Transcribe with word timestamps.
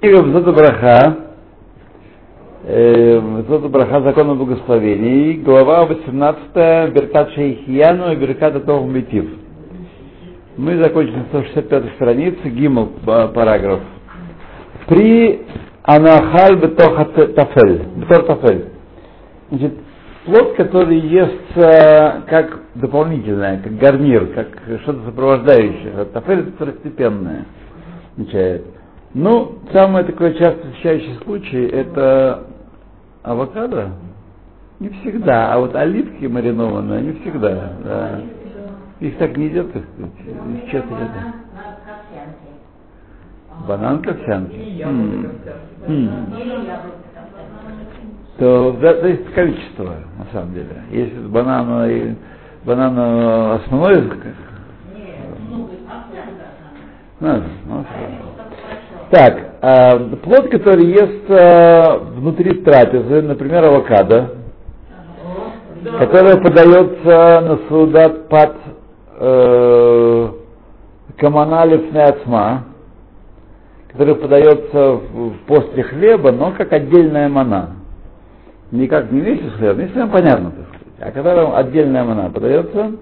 Книга 0.00 0.22
Взота 0.22 0.52
Браха, 0.52 1.16
Взота 2.64 3.68
Браха, 3.68 4.00
закон 4.02 4.30
о 4.30 4.34
благословении, 4.34 5.34
глава 5.34 5.86
18, 5.86 6.92
Беркат 6.94 7.30
Шейхияну 7.32 8.12
и 8.12 8.16
Беркат 8.16 8.56
Атов 8.56 8.86
Митив. 8.86 9.28
Мы 10.56 10.76
закончили 10.82 11.16
на 11.16 11.24
165 11.26 11.94
странице, 11.94 12.48
Гимл, 12.48 12.86
параграф. 13.04 13.80
При 14.86 15.42
Анахаль 15.82 16.56
Бетоха 16.56 17.04
Тафель. 17.04 17.82
Бетор 17.96 18.24
Тафель. 18.24 18.64
Значит, 19.50 19.74
плод, 20.24 20.54
который 20.56 20.98
ест 20.98 21.54
как 21.54 22.60
дополнительное, 22.74 23.60
как 23.62 23.76
гарнир, 23.76 24.26
как 24.34 24.48
что-то 24.82 25.04
сопровождающее. 25.06 26.04
Тафель 26.12 26.40
это 26.40 26.52
второстепенное. 26.52 27.46
Означает. 28.16 28.66
Ну, 29.14 29.58
самый 29.72 30.04
такой 30.04 30.34
часто 30.38 30.66
встречающий 30.68 31.14
случай 31.24 31.66
это 31.66 32.44
авокадо. 33.22 33.90
Не 34.78 34.88
всегда, 34.88 35.52
а 35.52 35.58
вот 35.58 35.74
оливки 35.74 36.26
маринованные, 36.26 37.02
не 37.02 37.12
всегда. 37.20 37.72
Да. 37.84 38.20
Их 39.00 39.16
так 39.18 39.36
не 39.36 39.46
едят, 39.46 39.66
как 39.72 39.82
сказать. 39.82 40.12
Их 40.64 40.70
часто 40.70 40.94
едят. 40.94 41.10
Банан 43.66 44.00
к 44.02 44.06
овсянке. 44.08 44.86
То 48.40 48.72
да, 48.80 48.92
есть 49.06 49.32
количество, 49.34 49.84
на 50.18 50.26
самом 50.32 50.54
деле. 50.54 50.82
Если 50.90 51.18
банан 51.26 52.16
банан 52.64 52.98
основной 53.60 54.02
ну, 57.20 57.42
ну, 57.66 57.84
так, 59.10 59.38
э, 59.60 60.16
плод, 60.22 60.48
который 60.48 60.86
ест 60.86 61.28
э, 61.28 61.98
внутри 62.14 62.62
трапезы, 62.62 63.20
например, 63.20 63.64
авокадо, 63.64 64.36
которое 65.98 66.36
подается 66.40 67.40
на 67.42 67.58
судат 67.68 68.28
под 68.30 68.56
э, 69.18 70.28
каманалев 71.18 71.92
неацма, 71.92 72.64
который 73.92 74.14
подается 74.14 74.92
в, 74.92 75.32
после 75.46 75.82
хлеба, 75.82 76.32
но 76.32 76.52
как 76.52 76.72
отдельная 76.72 77.28
мана. 77.28 77.79
Никак 78.70 79.10
не 79.10 79.20
вместе 79.20 79.48
с 79.50 79.52
хлебом, 79.54 79.80
если 79.80 79.98
вам 79.98 80.10
понятно, 80.10 80.50
так 80.50 80.66
сказать. 80.68 80.86
А 81.00 81.10
когда 81.10 81.56
отдельная 81.58 82.04
мана 82.04 82.30
подается, 82.30 82.92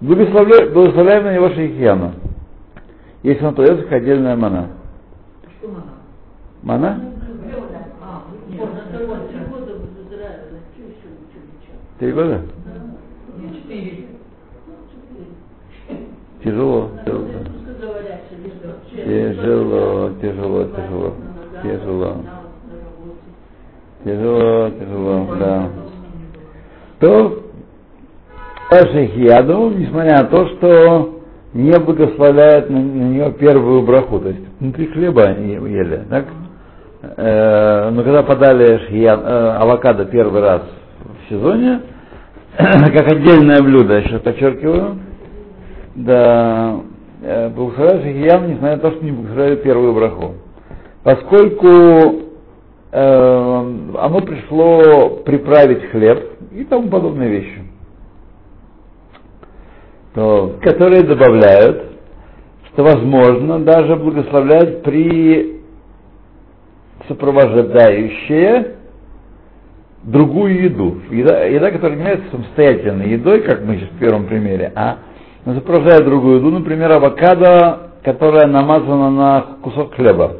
благословляем, 0.00 0.72
благословляем 0.72 1.24
на 1.24 1.34
него 1.34 1.48
шейхьяна, 1.50 2.12
если 3.22 3.44
он 3.44 3.54
подается 3.54 3.84
как 3.84 3.94
отдельная 3.94 4.36
мана. 4.36 4.68
Мана? 6.62 7.00
Три 11.98 12.12
года? 12.12 12.42
Тяжело. 16.42 16.90
Тяжело, 18.94 20.10
тяжело, 20.20 20.64
тяжело, 20.64 21.14
тяжело. 21.62 22.16
Тяжело. 24.04 24.70
Тяжело, 24.70 25.28
да. 25.38 25.68
То 27.00 27.44
Шахияду, 28.70 29.70
несмотря 29.70 30.22
на 30.22 30.24
то, 30.24 30.46
что 30.48 31.20
не 31.52 31.78
благословляет 31.78 32.68
на, 32.70 32.78
на 32.78 33.02
нее 33.08 33.32
первую 33.32 33.82
браху, 33.82 34.18
то 34.18 34.28
есть 34.28 34.40
внутри 34.58 34.86
хлеба 34.86 35.22
они 35.22 35.52
ели, 35.52 36.02
так? 36.10 36.24
Э, 37.16 37.90
но 37.90 38.02
когда 38.02 38.22
подали 38.22 38.78
шхиян, 38.86 39.20
э, 39.20 39.56
авокадо 39.60 40.06
первый 40.06 40.40
раз 40.40 40.62
в 41.04 41.28
сезоне, 41.28 41.82
как 42.56 43.12
отдельное 43.12 43.62
блюдо, 43.62 43.98
еще 43.98 44.18
подчеркиваю, 44.18 44.98
да, 45.94 46.76
э, 47.22 47.50
благословляют 47.50 48.02
шхиян, 48.02 48.48
несмотря 48.48 48.76
на 48.76 48.82
то, 48.82 48.90
что 48.90 49.04
не 49.04 49.12
благословляют 49.12 49.62
первую 49.62 49.94
браху. 49.94 50.34
Поскольку 51.04 52.23
оно 52.96 54.20
пришло 54.24 55.16
приправить 55.24 55.90
хлеб 55.90 56.38
и 56.52 56.64
тому 56.64 56.88
подобные 56.88 57.28
вещи 57.28 57.64
то, 60.14 60.58
которые 60.62 61.02
добавляют, 61.02 61.82
что 62.72 62.84
возможно 62.84 63.58
даже 63.58 63.96
благословлять 63.96 64.82
при 64.82 65.60
сопровождающее 67.08 68.76
другую 70.04 70.62
еду. 70.64 71.00
Еда, 71.10 71.44
еда, 71.44 71.70
которая 71.70 71.98
является 71.98 72.30
самостоятельной 72.30 73.10
едой, 73.10 73.42
как 73.42 73.64
мы 73.64 73.76
сейчас 73.76 73.90
в 73.90 73.98
первом 73.98 74.26
примере, 74.26 74.72
а 74.74 74.98
сопровождает 75.44 76.04
другую 76.04 76.38
еду, 76.38 76.50
например, 76.50 76.92
авокадо, 76.92 77.90
которая 78.04 78.46
намазана 78.46 79.10
на 79.10 79.40
кусок 79.62 79.94
хлеба. 79.94 80.36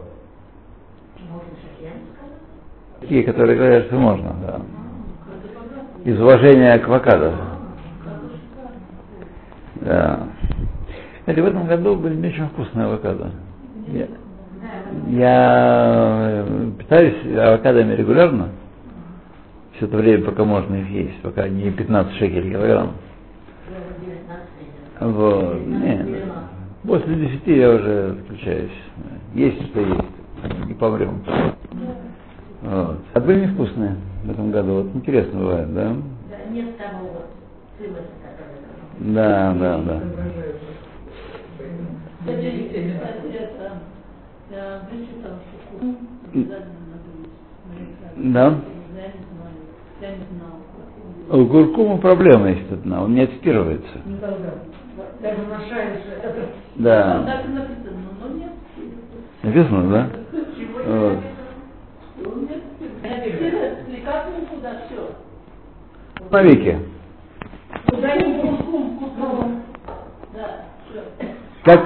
Такие, 3.05 3.23
которые 3.23 3.59
говорят, 3.59 3.85
что 3.85 3.97
можно, 3.97 4.35
да. 4.41 4.63
Из 6.11 6.19
уважения 6.19 6.79
к 6.79 6.89
авокадо. 6.89 7.35
Да. 9.83 10.29
Кстати, 11.19 11.41
в 11.41 11.45
этом 11.45 11.67
году 11.67 11.97
были 11.97 12.15
не 12.15 12.29
очень 12.29 12.47
вкусные 12.49 12.87
авокадо. 12.87 13.31
Я, 13.89 14.07
я 15.11 16.47
питаюсь 16.79 17.37
авокадами 17.37 17.95
регулярно. 17.95 18.49
Все 19.77 19.85
это 19.85 19.99
время, 19.99 20.25
пока 20.25 20.45
можно 20.45 20.75
их 20.75 20.89
есть, 20.89 21.21
пока 21.21 21.47
не 21.47 21.71
15 21.73 22.15
шекелей 22.15 22.53
килограмм. 22.53 22.93
Вот. 25.01 25.61
Нет. 25.67 26.09
После 26.87 27.17
10 27.17 27.47
я 27.49 27.71
уже 27.71 28.13
отключаюсь. 28.13 28.73
Есть 29.35 29.63
что 29.67 29.81
есть. 29.81 30.67
Не 30.69 30.73
помрем. 30.73 31.23
Вот. 32.65 32.99
А 33.13 33.21
были 33.21 33.45
невкусные 33.47 33.97
в 34.25 34.31
этом 34.31 34.51
году. 34.51 34.83
Вот 34.83 34.95
интересно 34.95 35.39
бывает, 35.39 35.75
да? 35.75 35.91
Да, 35.93 36.51
нет 36.51 36.79
того 36.79 37.09
вот 37.13 37.27
да, 38.99 39.55
да, 39.55 39.79
да. 39.79 40.01
Да. 48.17 48.61
У 51.31 51.47
куркума 51.47 51.99
проблема 51.99 52.51
есть 52.51 52.71
одна, 52.71 53.03
он 53.03 53.15
не 53.15 53.23
отстирывается. 53.23 53.99
Да. 56.77 57.43
Написано, 59.43 59.91
да? 59.91 60.11
Вот. 60.87 61.19
Навеки. 66.31 66.79
Как, 71.65 71.81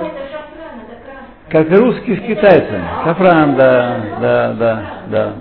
как 1.48 1.70
русский 1.70 2.16
с 2.16 2.20
китайцем. 2.26 2.82
Шафран, 3.04 3.56
да, 3.56 4.00
да, 4.20 4.52
да, 4.54 4.82
да. 5.08 5.32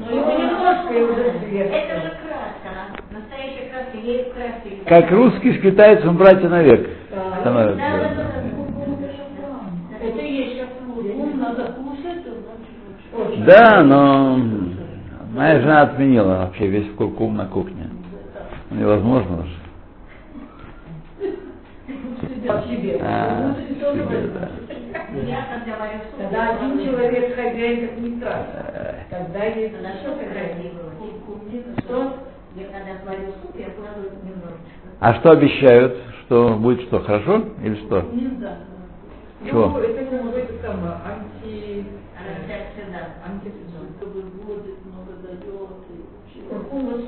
Как 4.87 5.11
русский 5.11 5.57
с 5.57 5.61
китайцем 5.61 6.15
братья 6.17 6.47
навек 6.47 6.89
становятся. 7.41 7.81
Да, 13.45 13.83
но 13.83 14.39
моя 15.37 15.61
жена 15.61 15.81
отменила 15.83 16.37
вообще 16.39 16.67
весь 16.67 16.91
куркум 16.95 17.37
на 17.37 17.45
кухне. 17.45 17.89
Невозможно 18.71 19.43
уже 19.43 19.57
себе. 22.67 22.99
А, 23.01 23.55
себе, 23.55 24.27
да. 24.33 24.49
Когда 26.17 26.49
один 26.49 26.85
человек 26.85 27.35
хозяин, 27.35 27.87
так 27.87 27.97
не 27.99 28.17
страшно. 28.17 28.65
Когда 29.09 29.43
есть... 29.45 29.81
На 29.81 29.93
что 29.95 30.15
ты 30.15 31.81
Что? 31.83 32.13
А 34.99 35.13
что 35.15 35.31
обещают? 35.31 35.97
Что 36.25 36.55
будет 36.55 36.81
что, 36.87 36.99
хорошо 36.99 37.43
или 37.63 37.75
что? 37.85 38.01
Не 38.11 38.27
знаю. 38.37 38.57
Чего? 39.45 39.67
Ну, 39.67 39.77
это 39.79 40.05
как 40.05 40.23
бы 40.23 40.37
это 40.39 40.53
самое, 40.67 40.93
анти... 41.05 41.85
Много 44.85 45.13
дает. 45.23 45.39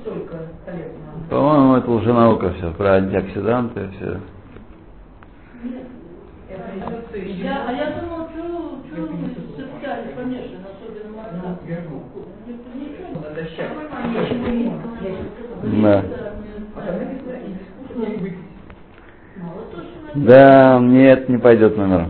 Столько 0.01 0.38
полезного? 0.66 1.30
По-моему, 1.30 1.75
это 1.75 1.92
лженаука 1.92 2.54
все, 2.54 2.71
про 2.71 2.95
антиоксиданты, 2.95 3.89
все. 3.95 4.19
Я, 7.16 7.66
а 7.68 7.71
я 7.71 8.01
думал, 8.01 8.27
что 8.30 9.07
конечно, 10.16 10.57
особенно 10.71 11.10
молока. 11.16 11.60
Да. 15.63 16.04
Да, 20.15 20.80
нет, 20.80 21.30
не 21.30 21.38
пойдет 21.38 21.77
номер. 21.77 22.10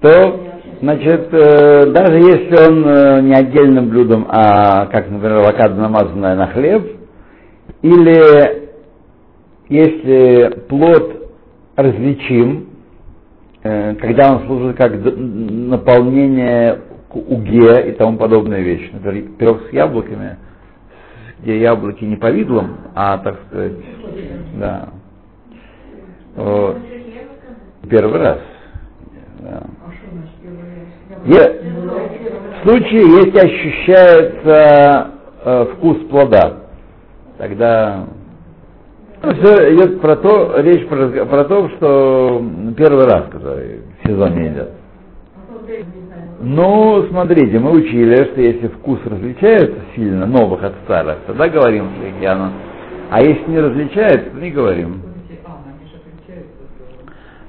То, 0.00 0.53
значит, 0.80 1.28
э, 1.32 1.86
даже 1.90 2.16
если 2.16 2.70
он 2.70 2.86
э, 2.86 3.20
не 3.22 3.34
отдельным 3.34 3.88
блюдом, 3.88 4.26
а 4.28 4.86
как, 4.86 5.10
например, 5.10 5.38
авокадо 5.38 5.74
намазанное 5.74 6.34
на 6.36 6.46
хлеб, 6.48 6.84
или 7.82 8.70
если 9.68 10.60
плод 10.68 11.30
различим, 11.76 12.68
э, 13.62 13.94
когда 13.96 14.34
он 14.34 14.46
служит 14.46 14.76
как 14.76 14.92
наполнение 14.94 16.80
уге 17.14 17.90
и 17.90 17.92
тому 17.92 18.18
подобная 18.18 18.60
вещь. 18.60 18.90
Например, 18.92 19.30
пирог 19.38 19.62
с 19.68 19.72
яблоками, 19.72 20.36
где 21.40 21.60
яблоки 21.60 22.04
не 22.04 22.16
повидлом, 22.16 22.76
а, 22.94 23.18
так 23.18 23.38
сказать, 23.46 23.72
да. 24.56 24.88
Вот. 26.36 26.78
Первый 27.88 28.20
раз. 28.20 28.38
Да. 29.40 29.62
Е- 31.24 31.60
в 32.62 32.68
случае, 32.68 33.02
если 33.02 33.38
ощущается 33.38 35.10
э, 35.44 35.66
вкус 35.74 35.98
плода, 36.10 36.60
тогда 37.38 38.04
все 39.22 39.74
идет 39.74 40.00
про 40.00 40.16
то, 40.16 40.54
речь 40.58 40.86
про, 40.86 41.08
про 41.24 41.44
то, 41.44 41.68
что 41.70 42.44
первый 42.76 43.04
раз, 43.06 43.24
который 43.30 43.80
в 44.02 44.06
сезоне 44.06 44.48
идет. 44.48 44.70
Ну, 46.40 47.06
смотрите, 47.08 47.58
мы 47.58 47.70
учили, 47.70 48.16
что 48.32 48.40
если 48.40 48.68
вкус 48.68 48.98
различается 49.06 49.76
сильно, 49.94 50.26
новых 50.26 50.62
от 50.62 50.74
старых, 50.84 51.18
тогда 51.26 51.48
говорим 51.48 51.86
шейхьяну. 52.00 52.50
А 53.10 53.22
если 53.22 53.50
не 53.50 53.60
различается, 53.60 54.30
то 54.30 54.40
не 54.40 54.50
говорим. 54.50 55.00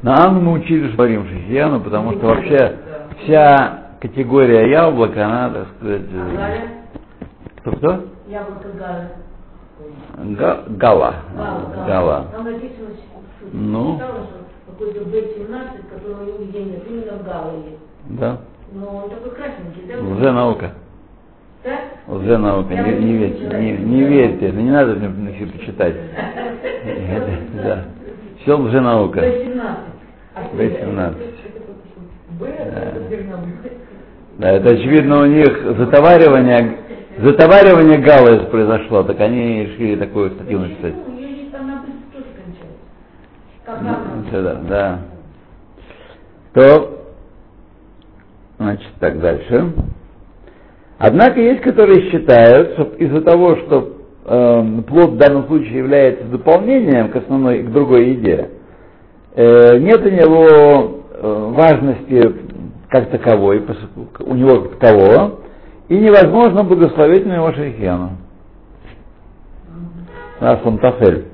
На 0.01 0.25
Анну 0.25 0.39
мы 0.41 0.51
учили, 0.53 0.87
что 0.87 0.97
говорим 0.97 1.27
шейхьяну, 1.27 1.81
потому 1.81 2.13
что 2.13 2.27
вообще 2.27 2.75
вся 3.23 3.79
категория 4.01 4.69
яблок, 4.69 5.15
она, 5.17 5.49
так 5.49 5.67
сказать, 5.77 6.01
э, 6.11 6.35
Галя, 6.35 6.61
кто-кто? 7.57 8.05
яблоко 8.27 8.67
Галя. 8.77 9.11
Га- 10.17 10.63
Гала. 10.69 11.15
Гала, 11.35 11.85
Гала. 11.87 12.25
Там 12.31 12.45
написано, 12.45 12.87
Ну. 13.51 13.99
какой-то 14.67 15.01
Б-17, 15.05 15.89
который 15.93 16.39
нигде 16.39 16.63
нет, 16.63 16.83
именно 16.89 17.23
Гала 17.23 17.51
есть. 17.65 17.79
Да. 18.19 18.37
Но 18.73 19.03
он 19.03 19.09
такой 19.09 19.31
красненький, 19.31 19.83
да? 19.87 19.99
Лженаука. 20.01 20.71
Так? 21.63 21.79
Лженаука. 22.07 22.73
Не, 22.73 22.93
не 22.99 23.13
верьте, 23.17 23.57
не, 23.57 23.71
не 23.77 24.03
верьте, 24.03 24.51
не 24.51 24.71
надо 24.71 24.93
мне 24.95 25.33
всё 25.35 25.47
почитать. 25.47 25.95
Это, 26.85 27.31
Да. 27.63 27.83
Все 28.41 28.57
лженаука. 28.57 29.19
Б-17. 29.21 29.75
А 30.35 30.55
Б-17. 30.55 31.15
Да, 34.37 34.51
это 34.51 34.69
очевидно 34.69 35.21
у 35.21 35.25
них 35.25 35.47
затоваривание, 35.77 36.77
затоваривание 37.19 37.99
галы 37.99 38.45
произошло, 38.47 39.03
так 39.03 39.19
они 39.21 39.65
решили 39.65 39.95
такую 39.95 40.31
статью 40.31 40.59
написать. 40.59 40.93
Ну, 41.07 41.17
ее 41.17 41.37
есть 41.37 41.51
там 41.51 41.67
на 41.67 41.83
тоже 42.13 42.25
кончается. 42.35 42.75
Как 43.65 43.81
Ну, 43.81 44.29
сюда, 44.29 44.61
да. 44.67 44.99
То, 46.53 47.05
значит, 48.57 48.89
так 48.99 49.19
дальше. 49.19 49.73
Однако 50.97 51.39
есть, 51.39 51.61
которые 51.61 52.09
считают, 52.11 52.73
что 52.73 52.83
из-за 52.97 53.21
того, 53.21 53.55
что 53.57 53.93
э, 54.25 54.81
плод 54.87 55.11
в 55.11 55.17
данном 55.17 55.47
случае 55.47 55.77
является 55.77 56.25
дополнением 56.25 57.09
к 57.09 57.15
основной, 57.15 57.63
к 57.63 57.71
другой 57.71 58.09
еде, 58.11 58.49
э, 59.35 59.77
нет 59.77 60.05
у 60.05 60.09
него 60.09 61.04
важности 61.51 62.35
как 62.89 63.09
таковой, 63.09 63.63
у 64.19 64.35
него 64.35 64.61
как 64.61 64.79
такового, 64.79 65.39
и 65.89 65.97
невозможно 65.97 66.63
благословить 66.63 67.25
на 67.25 67.33
его 67.33 67.51
шейхену. 67.53 68.11
Раз 70.39 70.59
он 70.65 70.77
тафель. 70.79 71.25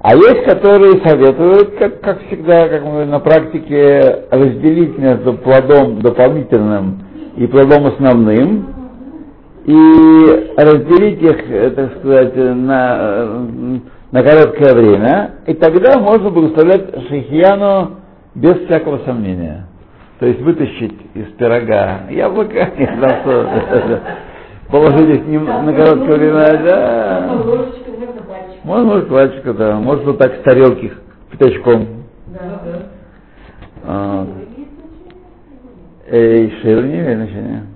А 0.00 0.14
есть, 0.14 0.44
которые 0.44 1.00
советуют, 1.04 1.76
как, 1.78 2.00
как 2.00 2.22
всегда, 2.26 2.68
как 2.68 2.84
мы 2.84 3.06
на 3.06 3.18
практике, 3.18 4.26
разделить 4.30 4.96
между 4.98 5.34
плодом 5.34 6.00
дополнительным 6.00 7.02
и 7.36 7.46
плодом 7.46 7.86
основным, 7.86 8.66
и 9.64 10.54
разделить 10.56 11.20
их, 11.22 11.50
э, 11.50 11.70
так 11.70 11.98
сказать, 11.98 12.36
на, 12.36 12.96
э, 13.00 13.78
на 14.12 14.22
короткое 14.22 14.74
время, 14.74 15.30
и 15.46 15.54
тогда 15.54 15.98
можно 15.98 16.30
благословлять 16.30 16.88
шейхияну 17.08 17.96
без 18.36 18.66
всякого 18.66 18.98
сомнения. 18.98 19.66
То 20.18 20.26
есть 20.26 20.40
вытащить 20.40 20.94
из 21.14 21.26
пирога 21.32 22.06
яблоко 22.10 22.58
и 22.58 22.86
сразу 22.86 24.00
положить 24.70 25.26
их 25.26 25.42
на 25.42 25.72
короткое 25.72 26.18
время, 26.18 26.64
да. 26.64 27.42
Ложечка, 27.44 27.90
можно 27.90 28.22
пальчик. 28.22 28.64
Можно, 28.64 29.54
да. 29.54 29.76
Может, 29.78 30.04
вот 30.04 30.18
так 30.18 30.34
с 30.36 30.42
тарелки 30.42 30.92
пятачком. 31.30 31.86
Да, 32.26 32.60
да. 32.64 32.82
А, 33.84 34.26
Эй, 36.08 36.50
шею 36.62 36.86
не 36.86 37.00
имеет 37.00 37.18
значения. 37.18 37.66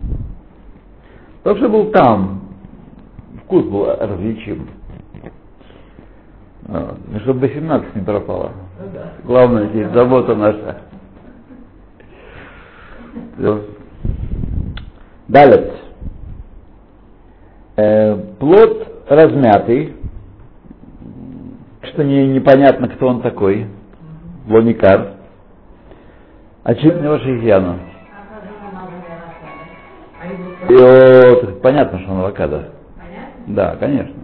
То, 1.43 1.57
что 1.57 1.69
был 1.69 1.91
там, 1.91 2.43
вкус 3.45 3.65
был 3.65 3.87
различим. 3.87 4.69
А, 6.69 6.97
ну, 7.09 7.21
чтобы 7.21 7.41
до 7.41 7.49
17 7.49 7.97
не 7.97 8.03
пропало. 8.03 8.53
Главное 9.25 9.69
здесь 9.69 9.88
забота 9.90 10.34
наша. 10.34 10.78
Далее. 15.28 15.72
Э, 17.76 18.16
плод 18.38 19.04
размятый, 19.08 19.94
что 21.82 22.04
не, 22.04 22.28
непонятно, 22.28 22.88
кто 22.88 23.06
он 23.08 23.22
такой, 23.22 23.69
лоникар, 24.48 25.14
очевидно 26.62 27.06
его 27.06 27.19
шейхьяну. 27.19 27.78
И 30.68 30.75
вот, 30.75 31.62
понятно, 31.62 31.99
что 32.00 32.12
он 32.12 32.18
авокадо. 32.20 32.68
Да, 33.47 33.76
конечно. 33.76 34.14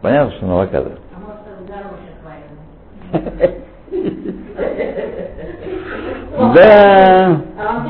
Понятно, 0.00 0.32
что 0.36 0.46
он 0.46 0.52
авокадо. 0.52 0.98
А 1.14 1.18
может, 1.18 1.40
это 1.46 1.72
горошек 1.72 2.16
вареный. 2.24 3.03
Да, 6.54 7.40
А 7.58 7.86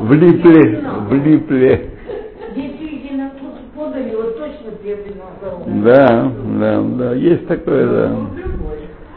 влипли, 0.00 0.80
влипли. 1.08 1.90
Да, 5.66 6.32
да, 6.58 6.82
да, 6.82 7.14
есть 7.14 7.46
такое, 7.46 7.86
да. 7.86 8.16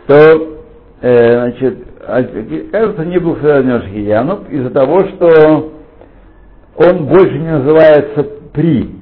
То, 0.08 0.60
э, 1.01 1.39
значит, 1.39 1.77
а, 2.06 2.24
кажется, 2.72 3.06
не 3.06 3.20
был 3.20 3.36
Федор 3.36 3.82
Шахиянов 3.84 4.50
из-за 4.50 4.70
того, 4.70 5.04
что 5.08 5.72
он 6.77 7.06
больше 7.06 7.38
не 7.38 7.51
называется 7.51 8.24
при. 8.54 8.96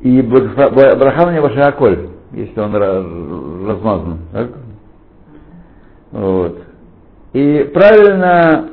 И 0.00 0.22
Брахана 0.22 1.32
не 1.32 1.40
ваша 1.40 1.66
аколь, 1.66 2.08
если 2.32 2.58
он 2.58 2.74
размазан. 2.74 4.18
Так? 4.32 4.48
Вот. 6.12 6.62
И 7.32 7.70
правильно 7.72 8.70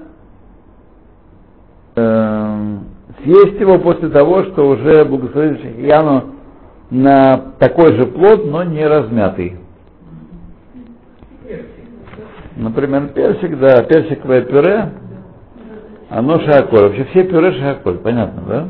эм, 1.96 2.86
съесть 3.24 3.60
его 3.60 3.80
после 3.80 4.10
того, 4.10 4.44
что 4.46 4.70
уже 4.70 5.06
благословили 5.06 5.62
Шахияну 5.62 6.36
на 6.90 7.38
такой 7.60 7.96
же 7.96 8.08
плод, 8.08 8.46
но 8.46 8.64
не 8.64 8.86
размятый. 8.88 9.58
Например, 12.56 13.10
персик, 13.10 13.60
да, 13.60 13.84
персиковое 13.84 14.42
пюре, 14.42 14.90
оно 16.10 16.40
шиаколь. 16.40 16.84
Вообще 16.88 17.04
все 17.06 17.24
пюре 17.24 17.52
шиаколь, 17.54 18.00
понятно, 18.00 18.42
да? 18.48 18.70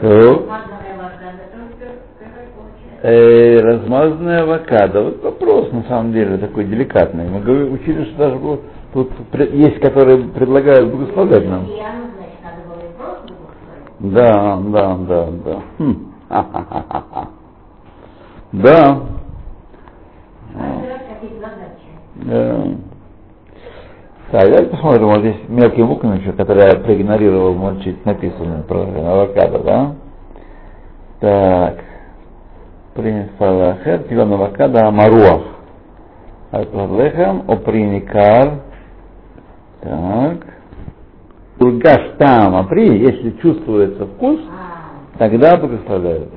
То, 0.00 0.48
э, 3.02 3.56
размазанная 3.60 4.42
авокадо. 4.42 5.02
Вот 5.02 5.20
вопрос, 5.68 5.72
на 5.72 5.88
самом 5.88 6.12
деле, 6.12 6.38
такой 6.38 6.64
деликатный. 6.64 7.28
Мы 7.28 7.40
говорили, 7.40 7.70
учили, 7.70 8.04
что 8.04 8.18
даже 8.18 8.36
было- 8.36 8.60
тут 8.92 9.10
есть, 9.52 9.80
которые 9.80 10.24
предлагают 10.28 10.90
благословлять 10.90 11.48
нам. 11.48 11.66
Да, 14.00 14.56
да, 14.56 14.96
да, 14.96 15.28
да. 15.44 15.62
Хм. 15.78 16.12
Ха-ха-ха-ха. 16.28 17.28
Да. 18.50 19.02
Задачи. 20.54 21.88
Да. 22.14 22.64
Так, 24.30 24.42
давайте 24.50 24.70
посмотрим, 24.70 25.06
вот 25.06 25.20
здесь 25.20 25.36
мелкими 25.48 25.84
буквами 25.84 26.20
еще, 26.20 26.32
которые 26.32 26.68
я 26.70 26.76
проигнорировал, 26.76 27.54
может, 27.54 27.82
чуть 27.82 28.04
написано 28.06 28.62
про 28.66 28.80
авокадо, 28.82 29.58
да? 29.58 29.94
Так. 31.20 31.84
Принфалахер, 32.94 34.04
тиган 34.04 34.32
авокадо, 34.32 34.86
амаруах. 34.86 35.42
Аль-Лехам, 36.52 37.44
оприникар. 37.50 38.60
Так. 39.80 40.38
Ургаш 41.60 42.12
там, 42.18 42.54
апри, 42.54 42.98
если 42.98 43.30
чувствуется 43.42 44.06
вкус, 44.06 44.40
тогда 45.18 45.56
благословляют. 45.56 46.28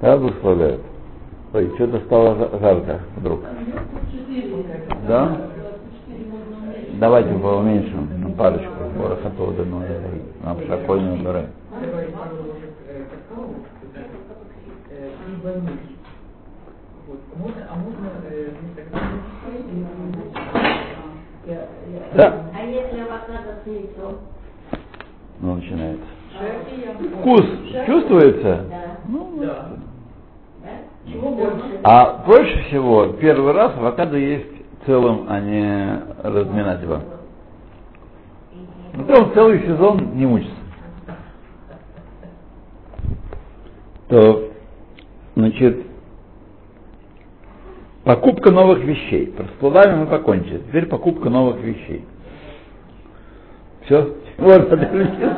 Тогда 0.00 0.18
благословляют. 0.18 0.80
Ой, 1.54 1.70
что-то 1.74 2.00
стало 2.00 2.34
жа- 2.34 2.58
жарко 2.60 3.00
вдруг. 3.16 3.40
Да? 5.08 5.36
Давайте 6.94 7.34
поуменьшим 7.34 8.08
на 8.22 8.30
парочку. 8.30 8.72
Борохатова 8.98 9.52
да 9.54 9.64
ну, 9.64 9.82
нам 10.44 10.58
шакольную 10.66 11.14
убираем. 11.14 11.48
Да. 22.14 22.50
А 22.54 22.64
если 22.64 23.00
авокадо 23.00 23.58
с 23.64 23.66
яйцом? 23.66 24.18
Ну, 25.40 25.54
начинается. 25.56 26.04
Вкус 27.20 27.44
чувствуется? 27.86 28.66
Да. 28.68 28.98
Ну, 29.08 29.38
Да. 29.40 29.68
Да? 30.62 30.70
Чего 31.10 31.30
больше? 31.30 31.80
А 31.82 32.22
проще 32.24 32.62
всего 32.68 33.06
первый 33.14 33.52
раз 33.52 33.72
авокадо 33.76 34.16
есть 34.18 34.46
целым, 34.86 35.26
а 35.28 35.40
не 35.40 36.00
разминать 36.22 36.82
его. 36.82 37.00
Ну, 38.94 39.04
там 39.04 39.32
целый 39.32 39.62
сезон 39.66 40.14
не 40.14 40.26
мучится. 40.26 40.54
То, 44.08 44.50
значит, 45.34 45.86
покупка 48.04 48.50
новых 48.50 48.84
вещей. 48.84 49.26
Про 49.28 49.44
с 49.44 49.50
плодами 49.60 50.00
мы 50.00 50.06
покончили. 50.06 50.58
Теперь 50.58 50.86
покупка 50.86 51.28
новых 51.30 51.60
вещей. 51.60 52.04
Все? 53.84 54.16
Вот, 54.38 54.68
подождите. 54.68 55.30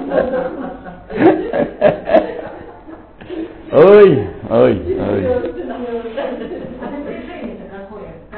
Ой, 3.72 4.28
ой, 4.50 4.98
ой. 5.00 5.54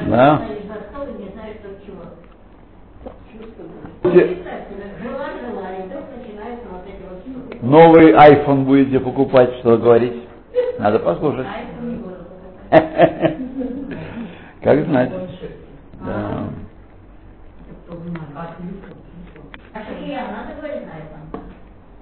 Да. 0.08 0.42
Новый 7.62 8.12
iPhone 8.12 8.64
будете 8.64 9.00
покупать, 9.00 9.56
что 9.58 9.76
говорить? 9.76 10.22
Надо 10.78 11.00
послушать. 11.00 11.46
А 11.50 11.56
это 11.58 11.82
не 11.82 11.96
буду 11.96 12.14
покупать. 12.24 13.46
Как 14.66 14.84
знать. 14.86 15.10
Планшет. 15.10 15.50
Да. 16.04 16.10
А. 16.12 16.50
А? 18.34 18.46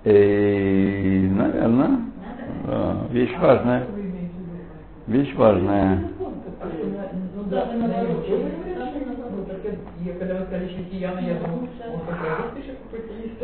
Э, 0.05 1.29
наверное. 1.29 1.99
Да, 2.67 2.97
вещь 3.11 3.37
важная. 3.39 3.87
Вещь 5.09 5.35
важная. 5.35 6.09
А. 6.63 6.69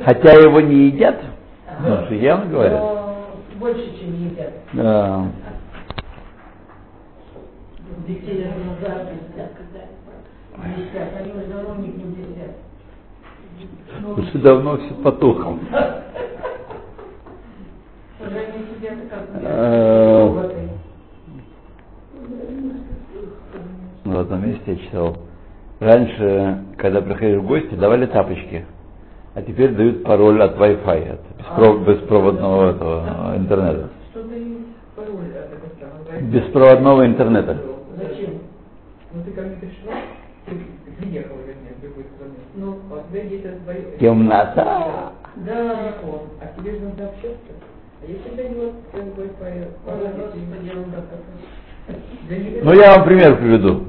Хотя 0.03 0.33
его 0.33 0.63
не 0.63 0.87
едят, 0.87 1.21
потому 1.67 2.07
что 2.07 2.15
явно 2.15 2.47
говорят. 2.47 2.81
Но 2.81 3.37
Больше, 3.59 4.01
чем 4.01 4.15
едят. 4.15 4.53
Да. 4.73 5.27
Детей 8.11 8.45
назад 8.45 9.09
висят, 9.13 9.53
когда 9.55 11.19
они 11.21 11.31
уже 11.31 11.47
давно 11.47 11.77
не. 11.77 11.95
Ну, 14.01 14.13
Уже 14.15 14.39
давно 14.39 14.79
все 14.79 14.95
потухло. 14.95 15.59
Э. 19.43 20.29
В 24.05 24.19
одном 24.19 24.49
месте 24.49 24.63
я 24.73 24.77
читал. 24.77 25.17
Раньше, 25.79 26.65
когда 26.79 27.03
приходишь 27.03 27.39
в 27.39 27.47
гости, 27.47 27.75
давали 27.77 28.07
тапочки. 28.07 28.67
А 29.35 29.43
теперь 29.43 29.71
дают 29.77 30.03
пароль 30.03 30.43
от 30.43 30.57
Wi-Fi, 30.57 31.13
от 31.13 31.21
беспро- 31.39 31.85
беспроводного 31.85 32.71
этого, 32.71 33.35
интернета. 33.37 33.91
Что-то 34.11 34.35
есть 34.35 34.67
пароль 34.97 35.31
от 35.31 35.53
этого 35.53 35.71
самого. 35.79 36.31
Беспроводного 36.33 37.07
интернета. 37.07 37.70
Ну 39.13 39.23
ты 39.25 39.31
ко 39.33 39.43
мне 39.43 39.57
пришла, 39.57 39.93
ты 40.47 40.57
приехала, 40.99 41.39
вернее, 41.39 41.75
с 41.79 41.83
другой 41.83 42.05
страны. 42.15 42.35
Ну, 42.55 42.79
а 42.91 42.95
у 43.01 43.11
тебя 43.11 43.23
есть 43.25 43.45
этот 43.45 43.63
твой- 43.65 43.99
Темнота. 43.99 45.13
Да, 45.37 45.75
телефон. 45.77 46.21
А 46.41 46.61
тебе 46.61 46.73
же 46.73 46.81
надо 46.81 47.05
общаться. 47.09 47.53
А 48.03 48.07
если 48.07 48.37
дает 48.37 48.75
э, 48.93 48.99
Wi-Fi, 49.17 49.67
Ну, 52.63 52.73
я 52.75 52.97
вам 52.97 53.05
пример 53.05 53.37
приведу. 53.37 53.85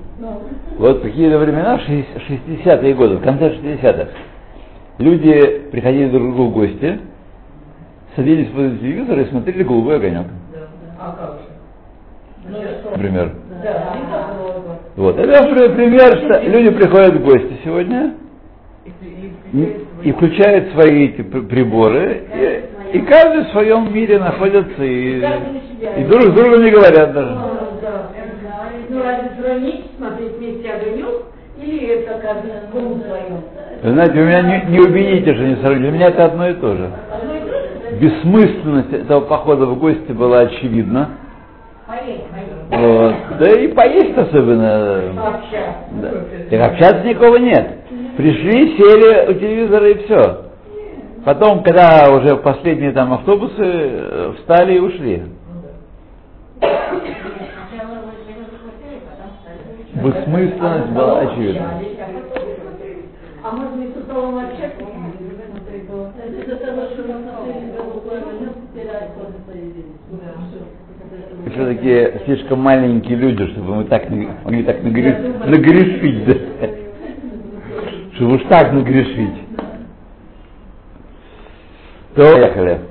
Вот 0.78 1.00
в 1.00 1.02
какие-то 1.04 1.38
времена, 1.40 1.78
в 1.78 1.82
60-е 1.88 2.94
годы, 2.96 3.18
в 3.18 3.24
конце 3.24 3.50
60-х, 3.56 4.10
люди 4.98 5.68
приходили 5.72 6.10
друг 6.10 6.32
к 6.32 6.36
другу 6.36 6.52
в 6.52 6.54
гости, 6.54 7.00
садились 8.16 8.48
под 8.50 8.80
телевизор 8.80 9.20
и 9.20 9.26
смотрели 9.26 9.64
голубой 9.64 9.96
огонек, 9.98 10.28
А 11.00 11.12
как 11.12 11.40
же? 11.40 11.51
Ну, 12.50 12.58
например. 12.92 13.32
Вот. 14.96 15.18
Это 15.20 15.44
при- 15.48 15.70
пример, 15.76 16.18
что 16.18 16.42
люди 16.42 16.72
приходят 16.72 17.14
в 17.16 17.24
гости 17.24 17.54
сегодня 17.64 18.14
И- 20.04 20.12
включают 20.12 20.72
свои 20.74 21.06
эти 21.10 21.22
пр- 21.22 21.44
приборы, 21.44 22.24
и, 22.94 22.98
и 22.98 23.02
каждый 23.02 23.46
в 23.46 23.50
своем 23.52 23.94
мире 23.94 24.18
находится 24.20 24.84
и, 24.84 25.18
и 25.20 26.04
друг 26.06 26.24
с 26.24 26.34
другом 26.34 26.64
не 26.64 26.72
говорят 26.72 27.14
даже. 27.14 27.32
Ну, 27.32 29.00
своем? 33.08 33.42
Вы 33.84 33.92
знаете, 33.92 34.14
вы 34.14 34.26
меня 34.26 34.42
не, 34.42 34.72
не 34.72 34.80
убедите, 34.80 35.34
что 35.34 35.44
не 35.44 35.56
сравнить. 35.58 35.82
Для 35.82 35.92
меня 35.92 36.08
это. 36.08 36.26
Одно 36.26 36.50
и 36.50 36.54
то 36.54 36.76
же? 36.76 36.90
Бессмысленность 38.00 38.94
этого 38.94 39.22
похода 39.22 39.66
в 39.66 39.78
гости 39.80 40.12
была 40.12 40.40
очевидна. 40.42 41.10
Вот. 42.70 43.16
Да 43.40 43.52
и 43.60 43.68
поесть 43.70 44.18
особенно. 44.18 45.02
Да. 46.02 46.12
И 46.50 46.56
общаться 46.56 47.06
никого 47.06 47.38
нет. 47.38 47.80
Пришли, 48.18 48.78
сели 48.78 49.32
у 49.32 49.34
телевизора 49.34 49.90
и 49.90 50.06
все. 50.06 50.46
Потом, 51.26 51.64
когда 51.64 52.12
уже 52.12 52.38
последние 52.38 52.92
там 52.94 53.14
автобусы 53.14 53.54
э, 53.60 54.34
встали 54.38 54.76
и 54.76 54.80
ушли. 54.80 55.24
Бессмысленность 59.94 60.92
была 60.92 61.20
очевидна. 61.20 61.80
А 63.44 63.52
можно 63.52 63.84
и 63.84 63.88
с 63.88 64.04
столом 64.04 64.38
общаться? 64.38 64.86
Вы 71.44 71.51
все-таки 71.62 72.24
слишком 72.26 72.60
маленькие 72.60 73.18
люди, 73.18 73.46
чтобы 73.54 73.76
мы 73.76 73.84
так 73.86 74.10
могли 74.10 74.64
так 74.64 74.82
нагре- 74.82 75.48
нагрешить. 75.48 76.26
Да? 76.26 76.70
Чтобы 78.16 78.36
уж 78.36 78.44
так 78.50 78.74
нагрешить. 78.74 79.36
То 82.16 82.24
поехали. 82.34 82.82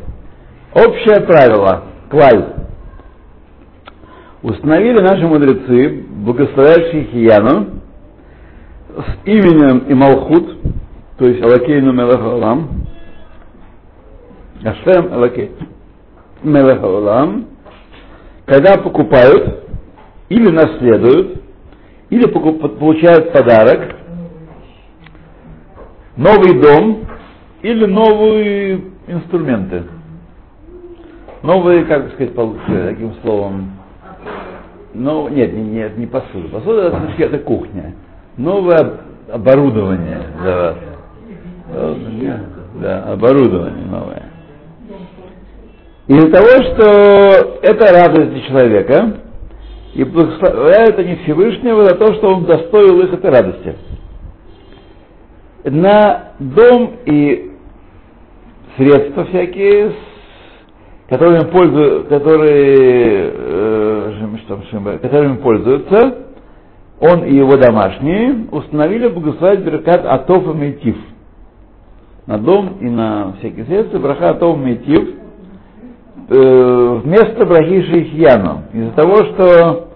Общее 0.75 1.21
правило. 1.27 1.85
Клаль. 2.11 2.55
Установили 4.43 5.01
наши 5.01 5.27
мудрецы, 5.27 6.05
благословляющие 6.09 7.05
Хияну, 7.05 7.67
с 8.97 9.27
именем 9.27 9.79
и 9.89 9.95
Малхут, 9.95 10.57
то 11.19 11.27
есть 11.27 11.43
Алакейну 11.43 11.93
Мелахалам, 11.93 12.87
Ашем 14.65 15.13
Алакей 15.13 15.51
Мелахалам, 16.43 17.47
когда 18.47 18.77
покупают 18.77 19.69
или 20.29 20.51
наследуют, 20.51 21.43
или 22.11 22.27
получают 22.27 23.33
подарок, 23.33 23.97
новый 26.17 26.61
дом 26.61 27.07
или 27.63 27.85
новые 27.87 28.83
инструменты. 29.07 29.85
Новые, 31.43 31.85
как 31.85 32.13
сказать 32.13 32.35
получше, 32.35 32.89
таким 32.91 33.15
словом, 33.23 33.73
ну, 34.93 35.29
нет, 35.29 35.53
не, 35.53 35.63
нет, 35.63 35.97
не 35.97 36.07
посуда. 36.07 36.49
Посуда 36.49 36.83
это, 36.83 36.97
всё-таки 36.99 37.23
это 37.23 37.39
кухня. 37.39 37.95
Новое 38.37 39.01
оборудование 39.33 40.21
для 40.43 40.57
вас. 40.57 40.77
Да, 42.81 43.05
оборудование 43.13 43.87
новое. 43.87 44.30
Из-за 46.11 46.29
того, 46.29 46.49
что 46.65 47.61
это 47.63 47.95
радость 47.95 48.33
для 48.33 48.41
человека, 48.49 49.17
и 49.95 50.03
благословляют 50.03 50.99
они 50.99 51.15
Всевышнего 51.23 51.85
за 51.85 51.95
то, 51.95 52.15
что 52.15 52.35
он 52.35 52.47
достоил 52.47 53.01
их 53.03 53.13
этой 53.13 53.31
радости. 53.31 53.77
На 55.67 56.33
дом 56.41 56.97
и 57.07 57.53
средства 58.77 59.25
всякие, 59.27 59.93
которыми, 61.09 61.49
пользуют, 61.49 62.09
которые, 62.09 63.33
э, 63.33 64.99
которыми 65.01 65.37
пользуются, 65.37 66.15
он 66.99 67.23
и 67.23 67.37
его 67.37 67.57
домашние 67.57 68.47
установили 68.51 69.07
благословить 69.07 69.61
Беркат 69.61 70.05
Атов 70.07 70.43
и 70.45 70.59
Мейтив. 70.59 70.97
На 72.27 72.37
дом 72.37 72.79
и 72.81 72.91
на 72.91 73.35
всякие 73.39 73.65
средства 73.67 74.01
браха 74.01 74.31
Атов 74.31 74.57
и 74.57 74.61
Мейтив 74.61 75.20
э, 76.31 77.01
вместо 77.05 77.45
брахи 77.45 77.83
Шейхьяну. 77.83 78.63
Из-за 78.73 78.93
того, 78.93 79.17
что 79.17 79.89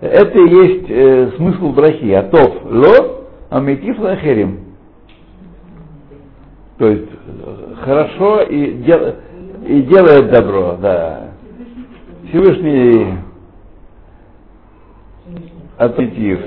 это 0.00 0.38
и 0.38 0.48
есть 0.48 0.90
э, 0.90 1.30
смысл 1.36 1.72
брахи. 1.72 2.10
Атов 2.12 2.64
ло, 2.64 3.26
а 3.50 3.60
Мейтив 3.60 3.98
лахерим. 3.98 4.60
То 6.78 6.88
есть 6.88 7.08
э, 7.08 7.74
хорошо 7.82 8.42
и, 8.42 8.72
дел, 8.82 9.14
и 9.66 9.82
делает 9.82 10.30
добро, 10.30 10.76
да. 10.80 11.30
Всевышний 12.28 13.18
аппетит. 15.78 16.40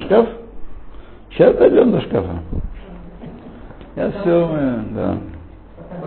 Шкаф? 0.00 0.28
Сейчас 1.30 1.56
дойдем 1.56 1.92
до 1.92 2.00
шкафа. 2.00 2.42
Я 3.96 4.10
все, 4.10 4.82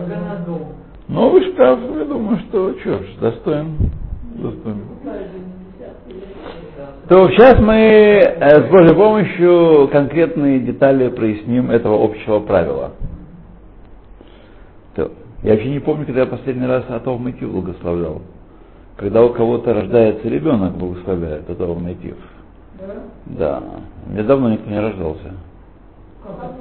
да. 0.08 0.58
Новый 1.08 1.52
шкаф, 1.52 1.78
я 1.98 2.04
думаю, 2.04 2.38
что 2.48 2.78
что 2.80 2.98
ж, 2.98 3.06
достоин. 3.20 3.76
достоин. 4.36 4.82
То 7.08 7.28
сейчас 7.30 7.58
мы 7.60 7.74
э, 7.74 8.66
с 8.66 8.70
Божьей 8.70 8.94
помощью 8.94 9.88
конкретные 9.92 10.60
детали 10.60 11.10
проясним 11.10 11.70
этого 11.70 12.02
общего 12.02 12.40
правила. 12.40 12.92
То, 14.94 15.10
я 15.42 15.52
вообще 15.52 15.70
не 15.70 15.80
помню, 15.80 16.06
когда 16.06 16.20
я 16.20 16.26
последний 16.26 16.66
раз 16.66 16.84
Атов 16.88 17.20
Мотив 17.20 17.52
благословлял. 17.52 18.22
Когда 18.96 19.22
у 19.22 19.30
кого-то 19.30 19.74
рождается 19.74 20.28
ребенок, 20.28 20.74
благословляет 20.74 21.50
Атов 21.50 21.80
Мотив. 21.80 22.16
Да? 22.78 22.94
Да. 23.26 23.62
Мне 24.06 24.22
давно 24.22 24.50
никто 24.50 24.70
не 24.70 24.80
рождался. 24.80 25.34
Как? 26.22 26.52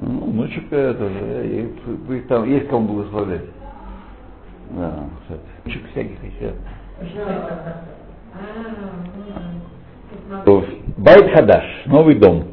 Ну, 0.00 0.30
внучек 0.30 0.72
это 0.72 1.08
же, 1.08 1.46
и, 1.46 2.14
и, 2.14 2.20
там 2.22 2.44
есть 2.44 2.68
кому 2.68 2.94
благословлять. 2.94 3.42
Да, 4.70 5.04
кстати. 5.22 5.40
Внучек 5.64 5.90
всяких 5.90 6.18
еще. 6.24 6.52
Байт 10.98 11.32
Хадаш, 11.34 11.64
новый 11.86 12.14
дом. 12.16 12.44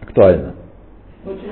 Актуально. 0.00 0.54
Вот. 1.24 1.42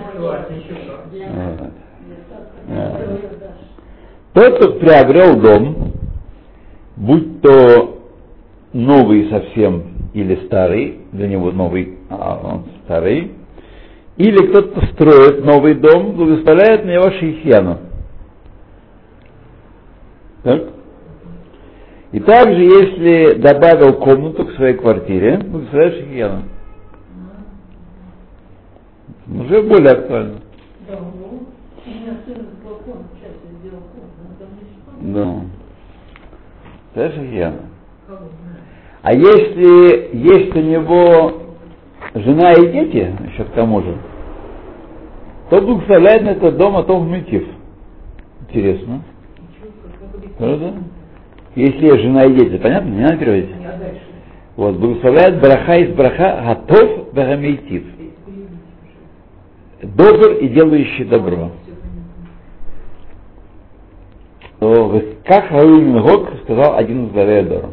Тот, 4.34 4.56
кто 4.56 4.72
приобрел 4.78 5.40
дом, 5.40 5.92
будь 6.96 7.42
то 7.42 7.98
новый 8.72 9.28
совсем 9.30 9.84
или 10.14 10.46
старый, 10.46 11.00
для 11.12 11.28
него 11.28 11.50
новый, 11.50 11.98
а 12.08 12.40
он 12.42 12.64
старый, 12.84 13.32
или 14.18 14.48
кто-то 14.48 14.84
строит 14.86 15.44
новый 15.44 15.74
дом, 15.74 16.16
благословляет 16.16 16.84
на 16.84 16.90
него 16.90 17.10
шейхьяну. 17.12 17.78
Так? 20.42 20.62
И 22.10 22.20
также, 22.20 22.62
если 22.62 23.34
добавил 23.34 23.94
комнату 23.94 24.44
к 24.46 24.54
своей 24.54 24.74
квартире, 24.74 25.38
благословляет 25.38 25.94
шейхьяну. 25.94 26.42
Уже 29.28 29.62
более 29.62 29.92
актуально. 29.92 30.34
Да, 35.00 35.42
Да. 36.94 37.10
Шейхьяну. 37.10 37.58
А 39.02 39.12
если 39.14 40.10
есть 40.12 40.56
у 40.56 40.60
него 40.60 41.42
жена 42.14 42.52
и 42.52 42.72
дети, 42.72 43.14
еще 43.32 43.44
к 43.44 43.50
тому 43.50 43.82
же, 43.82 43.96
то 45.50 45.60
благословляет 45.60 46.22
на 46.22 46.30
этот 46.30 46.56
дом, 46.56 46.76
а 46.76 46.82
то 46.82 46.98
в 46.98 47.08
мотив. 47.08 47.46
Интересно. 48.48 49.02
Правда? 50.38 50.74
Если 51.54 51.98
жена 51.98 52.24
и 52.24 52.34
дети, 52.34 52.58
понятно? 52.58 52.88
Не 52.88 53.02
надо 53.02 53.16
переводить. 53.16 53.50
Вот, 54.56 54.76
благословляет 54.76 55.40
браха 55.40 55.76
из 55.76 55.94
браха 55.94 56.42
готов 56.46 57.14
багамейтив. 57.14 57.84
Добр 59.82 60.32
и 60.40 60.48
делающий 60.48 61.04
добро. 61.04 61.52
То, 64.58 65.02
как 65.24 65.50
Рауль 65.52 66.00
Гог 66.00 66.30
сказал 66.42 66.76
один 66.76 67.06
из 67.06 67.14
Лавеадоров. 67.14 67.70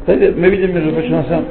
Кстати, 0.00 0.34
мы 0.34 0.48
видим, 0.48 0.74
между 0.74 0.92
прочим, 0.92 1.12
на 1.12 1.24
самом 1.24 1.44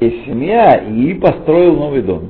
есть 0.00 0.24
семья, 0.24 0.74
и 0.74 1.14
построил 1.14 1.76
новый 1.76 2.02
дом. 2.02 2.22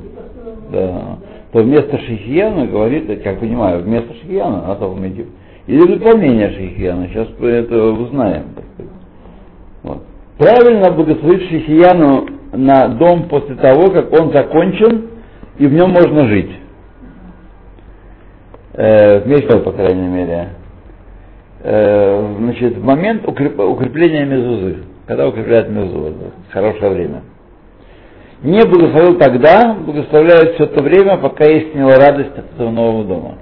Да. 0.70 1.18
То 1.52 1.62
вместо 1.62 1.98
Шихияна 1.98 2.66
говорит, 2.66 3.22
как 3.22 3.40
понимаю, 3.40 3.82
вместо 3.82 4.12
Шихияна, 4.14 4.70
а 4.70 4.76
то 4.76 4.92
Медив. 4.94 5.26
Или 5.66 5.96
дополнение 5.96 6.50
Шихияна, 6.50 7.08
сейчас 7.08 7.28
мы 7.38 7.48
это 7.48 7.82
узнаем. 7.92 8.44
Вот. 9.82 10.02
Правильно 10.38 10.90
благословить 10.92 11.48
Шихияну 11.48 12.26
на 12.52 12.88
дом 12.88 13.28
после 13.28 13.54
того, 13.56 13.90
как 13.90 14.12
он 14.12 14.32
закончен, 14.32 15.06
и 15.58 15.66
в 15.66 15.72
нем 15.72 15.90
можно 15.90 16.26
жить. 16.26 16.50
Э, 18.74 19.20
вместе, 19.20 19.58
по 19.58 19.72
крайней 19.72 20.08
мере. 20.08 20.50
Э, 21.60 22.34
значит, 22.38 22.76
в 22.76 22.84
момент 22.84 23.26
укреп, 23.26 23.58
укрепления 23.58 24.26
мезузы, 24.26 24.76
когда 25.06 25.26
укрепляют 25.26 25.70
мезузу, 25.70 26.14
хорошее 26.50 26.92
время. 26.92 27.22
Не 28.42 28.64
благословил 28.64 29.18
тогда, 29.18 29.74
благословляют 29.74 30.54
все 30.54 30.64
это 30.64 30.82
время, 30.82 31.16
пока 31.16 31.44
есть 31.44 31.74
у 31.74 31.78
него 31.78 31.90
радость 31.90 32.36
от 32.36 32.52
этого 32.52 32.70
нового 32.70 33.04
дома. 33.04 33.38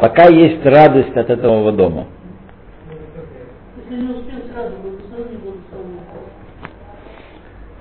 Пока 0.00 0.28
есть 0.28 0.64
радость 0.66 1.16
от 1.16 1.30
этого 1.30 1.72
дома. 1.72 2.06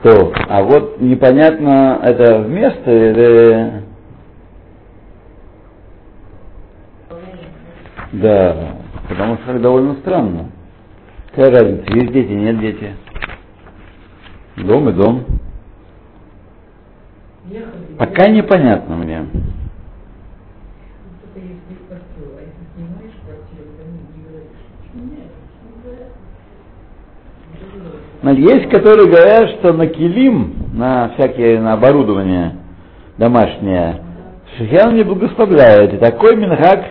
То, 0.03 0.33
а 0.49 0.63
вот 0.63 0.99
непонятно, 1.01 1.99
это 2.03 2.39
вместо 2.39 2.91
или... 2.91 3.83
Да, 8.11 8.75
потому 9.09 9.37
что 9.37 9.59
довольно 9.59 9.95
странно. 9.95 10.51
Какая 11.29 11.51
разница, 11.51 11.93
есть 11.93 12.11
дети, 12.11 12.31
нет 12.31 12.59
дети. 12.59 12.95
Дом 14.57 14.89
и 14.89 14.93
дом. 14.93 15.25
Пока 17.97 18.27
непонятно 18.29 18.95
мне. 18.95 19.19
А. 19.19 19.25
Значит, 28.21 28.39
Есть, 28.39 28.69
которые 28.69 29.07
говорят, 29.07 29.49
что 29.59 29.73
на 29.73 29.87
килим, 29.87 30.53
на 30.73 31.09
всякие 31.09 31.59
на 31.59 31.73
оборудование 31.73 32.55
домашнее, 33.17 34.01
Шихьян 34.57 34.95
не 34.95 35.03
благословляет. 35.03 35.93
И 35.93 35.97
такой 35.97 36.37
минхак 36.37 36.85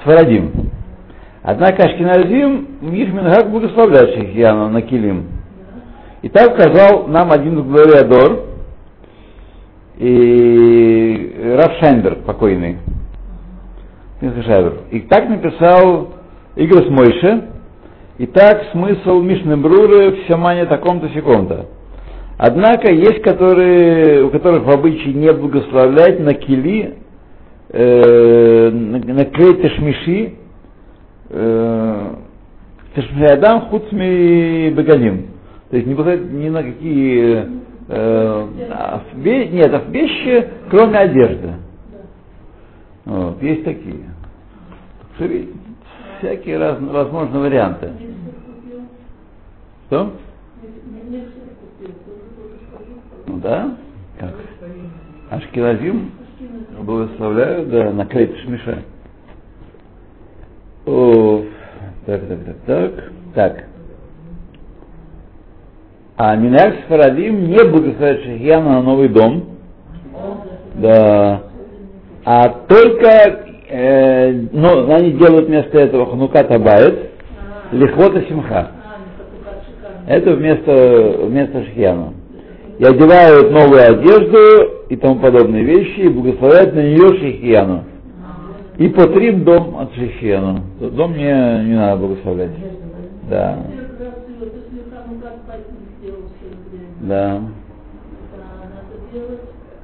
сфарадим. 0.00 0.70
Однако 1.42 1.84
Ашкиназим, 1.84 2.66
их 2.82 3.12
минхак 3.12 3.50
благословляет 3.50 4.14
Шихьяна 4.14 4.68
на 4.68 4.82
килим. 4.82 5.28
И 6.22 6.28
так 6.28 6.58
сказал 6.58 7.06
нам 7.06 7.30
один 7.30 7.60
из 7.60 7.64
главиадор, 7.64 8.47
и 9.98 11.54
Раф 11.56 11.72
Шайнберг 11.80 12.24
покойный. 12.24 12.78
И 14.90 15.00
так 15.00 15.28
написал 15.28 16.14
Игорь 16.56 16.88
Мойше, 16.88 17.48
и 18.18 18.26
так 18.26 18.62
смысл 18.72 19.20
Мишны 19.20 19.56
Бруры 19.56 20.12
в 20.12 20.26
Сямане 20.28 20.66
таком-то 20.66 21.08
секом-то. 21.10 21.66
Однако 22.36 22.92
есть, 22.92 23.22
которые, 23.22 24.24
у 24.24 24.30
которых 24.30 24.64
в 24.64 24.70
обычае 24.70 25.14
не 25.14 25.32
благословлять 25.32 26.20
на 26.20 26.34
кили, 26.34 26.94
э, 27.70 28.70
на, 28.70 28.98
на 28.98 29.24
клейте 29.24 29.68
шмиши, 29.70 30.32
э, 31.30 32.14
Тешмиядам 32.94 33.68
хуцми 33.68 34.70
баганим. 34.74 35.26
То 35.70 35.76
есть 35.76 35.86
не 35.86 35.94
ни 35.94 36.48
на 36.48 36.62
какие 36.62 37.46
э, 37.88 38.48
нет, 39.50 39.72
а 39.72 39.80
в 39.82 39.90
вещи, 39.90 40.48
кроме 40.70 40.98
одежды. 40.98 41.54
Вот, 43.04 43.42
есть 43.42 43.64
такие. 43.64 44.04
Так 45.18 45.28
что, 45.28 45.48
всякие 46.18 46.58
раз, 46.58 46.78
возможные 46.80 47.40
варианты. 47.40 47.90
Что? 49.86 50.12
Ну 53.26 53.38
да? 53.38 53.76
Как? 54.18 54.34
Ашкелазим 55.30 56.12
благословляют, 56.82 57.70
да, 57.70 57.92
на 57.92 58.06
клейт 58.06 58.36
шмиша. 58.38 58.82
О, 60.86 61.44
так, 62.06 62.26
так, 62.28 62.44
так, 62.44 62.56
так. 62.66 63.12
Так. 63.34 63.77
А 66.20 66.34
Минак 66.34 66.74
Сфарадим 66.84 67.48
не 67.48 67.62
благословляет 67.62 68.24
Шахияна 68.24 68.70
на 68.70 68.82
новый 68.82 69.08
дом. 69.08 69.44
Да. 70.74 71.42
А 72.24 72.48
только, 72.66 73.08
э, 73.68 74.32
ну, 74.50 74.92
они 74.92 75.12
делают 75.12 75.46
вместо 75.46 75.78
этого 75.78 76.06
Ханукат 76.06 76.50
Абайт, 76.50 77.12
Лихвота 77.70 78.20
Симха. 78.22 78.72
Это 80.08 80.32
вместо, 80.32 81.18
вместо 81.22 81.62
Шахияна. 81.66 82.14
И 82.80 82.84
одевают 82.84 83.52
новую 83.52 83.80
одежду 83.80 84.72
и 84.88 84.96
тому 84.96 85.20
подобные 85.20 85.62
вещи, 85.62 86.00
и 86.00 86.08
благословляют 86.08 86.74
на 86.74 86.80
нее 86.80 87.16
Шахияну. 87.16 87.84
И 88.76 88.88
потрим 88.88 89.44
дом 89.44 89.78
от 89.78 89.94
Шахияну. 89.94 90.62
Дом 90.80 91.12
мне 91.12 91.62
не 91.64 91.76
надо 91.76 92.00
благословлять. 92.00 92.50
Да, 93.30 93.58
да. 97.08 97.42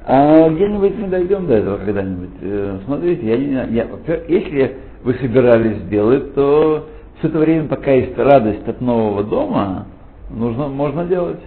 А 0.07 0.49
где-нибудь 0.49 0.97
мы 0.99 1.07
дойдем 1.07 1.47
до 1.47 1.55
этого 1.55 1.77
когда-нибудь. 1.77 2.29
Э, 2.41 2.79
Смотрите, 2.85 3.27
я, 3.27 3.37
не, 3.37 3.75
я, 3.75 3.87
если 4.27 4.77
вы 5.03 5.15
собирались 5.15 5.77
сделать, 5.83 6.35
то 6.35 6.87
все 7.17 7.27
это 7.27 7.39
время, 7.39 7.67
пока 7.67 7.91
есть 7.91 8.15
радость 8.17 8.67
от 8.67 8.81
нового 8.81 9.23
дома, 9.23 9.87
нужно, 10.29 10.67
можно 10.67 11.05
делать. 11.05 11.39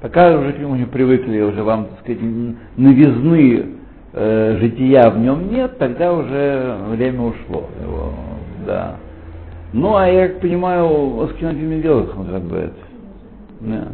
Пока 0.00 0.38
уже 0.38 0.52
к 0.52 0.58
нему 0.58 0.76
не 0.76 0.84
привыкли, 0.84 1.40
уже 1.40 1.64
вам, 1.64 1.86
так 1.86 1.98
сказать, 2.00 2.20
новизны 2.76 3.66
э, 4.12 4.56
жития 4.60 5.10
в 5.10 5.18
нем 5.18 5.50
нет, 5.50 5.76
тогда 5.78 6.12
уже 6.12 6.76
время 6.90 7.22
ушло. 7.22 7.64
Его, 7.82 8.12
да. 8.66 8.96
Ну, 9.72 9.96
а 9.96 10.06
я 10.06 10.28
как 10.28 10.40
понимаю, 10.40 11.22
аскинадим 11.22 11.82
делают 11.82 12.12
как 12.12 12.42
бы 12.42 12.56
это. 12.56 12.74
Да. 13.60 13.88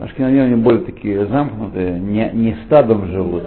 Ашкенадим, 0.00 0.42
они 0.42 0.54
более 0.62 0.82
такие 0.82 1.26
замкнутые, 1.26 1.98
не, 1.98 2.30
не 2.32 2.56
стадом 2.66 3.06
живут. 3.06 3.44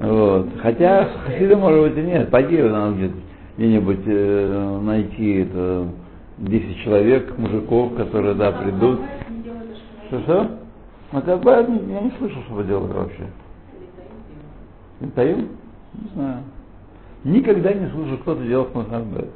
Вот. 0.00 0.48
Хотя 0.60 1.08
хасиды, 1.24 1.56
может 1.56 1.80
быть, 1.82 1.98
и 1.98 2.06
нет. 2.06 2.30
Пойди, 2.30 2.62
надо 2.62 2.94
где- 2.94 3.12
где-нибудь 3.56 4.00
э, 4.06 4.80
найти 4.82 5.40
это, 5.40 5.88
10 6.38 6.78
человек, 6.84 7.36
мужиков, 7.36 7.94
которые, 7.96 8.34
да, 8.34 8.52
придут. 8.52 9.00
Что-что? 10.08 10.50
Бывает, 11.12 11.68
я 11.68 12.00
не 12.00 12.12
слышал, 12.18 12.42
что 12.42 12.62
делали 12.62 12.92
вообще. 12.92 13.26
Таим? 15.14 15.48
Не 15.94 16.08
знаю. 16.14 16.38
Никогда 17.24 17.72
не 17.72 17.88
слышу, 17.90 18.18
кто-то 18.18 18.42
делал 18.44 18.68
Махаббет. 18.72 19.30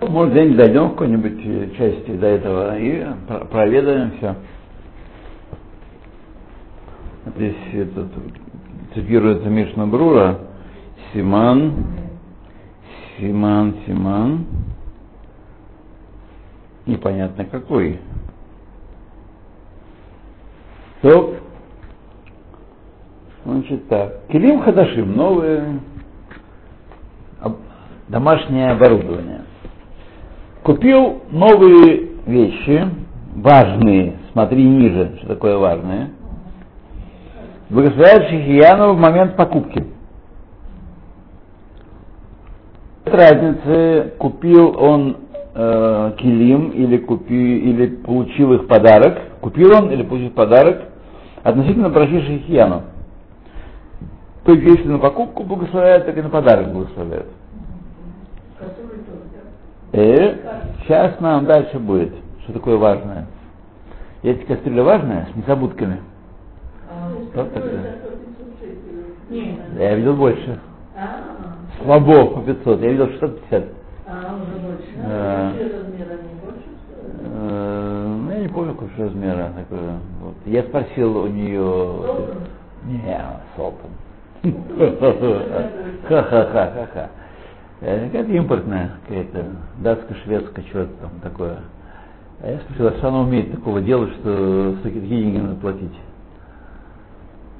Может, 0.00 0.32
где-нибудь 0.32 0.56
дойдем 0.56 0.86
в 0.88 0.90
какой-нибудь 0.90 1.40
э, 1.44 1.70
части 1.76 2.10
до 2.16 2.26
этого 2.26 2.78
и 2.78 3.04
про- 3.26 3.44
проведаем 3.46 4.12
все. 4.18 4.34
Здесь 7.36 7.56
этот, 7.72 8.08
цитируется 8.94 9.48
Мишна 9.48 9.86
Брура, 9.86 10.38
Симан, 11.12 11.72
Симан, 13.18 13.74
Симан, 13.86 14.46
непонятно 16.86 17.44
какой. 17.46 17.98
Топ. 21.00 21.36
Значит 23.44 23.88
так. 23.88 24.26
Килим 24.28 24.62
Хадашим, 24.62 25.16
новые 25.16 25.80
домашнее 28.08 28.70
оборудование. 28.72 29.44
Купил 30.64 31.20
новые 31.30 32.08
вещи, 32.26 32.88
важные, 33.36 34.14
смотри 34.32 34.64
ниже, 34.64 35.18
что 35.18 35.34
такое 35.34 35.58
важное. 35.58 36.12
Благословляет 37.68 38.30
Шихияну 38.30 38.94
в 38.94 38.98
момент 38.98 39.36
покупки. 39.36 39.84
Нет 43.04 43.14
разницы, 43.14 44.14
купил 44.18 44.74
он 44.82 45.18
э, 45.54 46.12
килим 46.16 46.70
или, 46.70 46.96
купи, 46.96 47.58
или 47.58 47.96
получил 47.96 48.54
их 48.54 48.66
подарок, 48.66 49.18
купил 49.42 49.70
он 49.70 49.90
или 49.90 50.02
получил 50.02 50.30
подарок 50.30 50.84
относительно 51.42 51.90
прощи 51.90 52.22
Шихияну. 52.22 52.84
То 54.46 54.52
есть, 54.52 54.64
если 54.64 54.88
на 54.88 54.98
покупку 54.98 55.42
благословляют, 55.42 56.06
так 56.06 56.16
и 56.16 56.22
на 56.22 56.30
подарок 56.30 56.72
благословляют. 56.72 57.26
И 59.94 60.36
сейчас 60.82 61.20
нам 61.20 61.44
дальше 61.46 61.78
будет, 61.78 62.12
что 62.42 62.52
такое 62.52 62.76
важное. 62.76 63.26
Есть 64.24 64.44
кастрюля 64.46 64.82
важная, 64.82 65.28
с 65.32 65.36
незабудками. 65.36 66.00
Что 67.32 67.44
такое? 67.44 67.96
Я 69.78 69.94
видел 69.94 70.16
больше. 70.16 70.58
А, 70.96 71.20
Слабо 71.84 72.26
по 72.26 72.40
500, 72.42 72.80
я 72.80 72.90
видел 72.90 73.06
650. 73.06 73.64
а, 74.06 74.34
уже 74.34 74.58
больше. 74.66 74.94
Больше? 76.44 76.68
Э, 77.24 78.06
Ну, 78.24 78.30
я 78.32 78.38
не 78.40 78.48
помню, 78.48 78.74
какого 78.74 78.90
размера 78.98 79.52
такое. 79.56 79.92
Вот. 80.22 80.34
Я 80.46 80.62
спросил 80.64 81.18
у 81.18 81.26
нее... 81.28 82.02
Не, 82.86 83.20
Солтон. 83.56 83.90
Ха-ха-ха-ха-ха. 86.08 87.08
Э, 87.84 88.06
Какая-то 88.06 88.32
импортная, 88.32 88.90
какая-то 89.06 89.44
датско-шведская, 89.78 90.64
что-то 90.70 90.92
там 91.02 91.10
такое. 91.22 91.58
А 92.42 92.50
я 92.50 92.58
спросил, 92.60 92.88
а 92.88 92.92
что 92.92 93.08
она 93.08 93.20
умеет 93.20 93.52
такого 93.52 93.80
делать, 93.80 94.10
что 94.20 94.76
такие 94.82 95.06
деньги 95.06 95.38
надо 95.38 95.54
платить? 95.56 95.94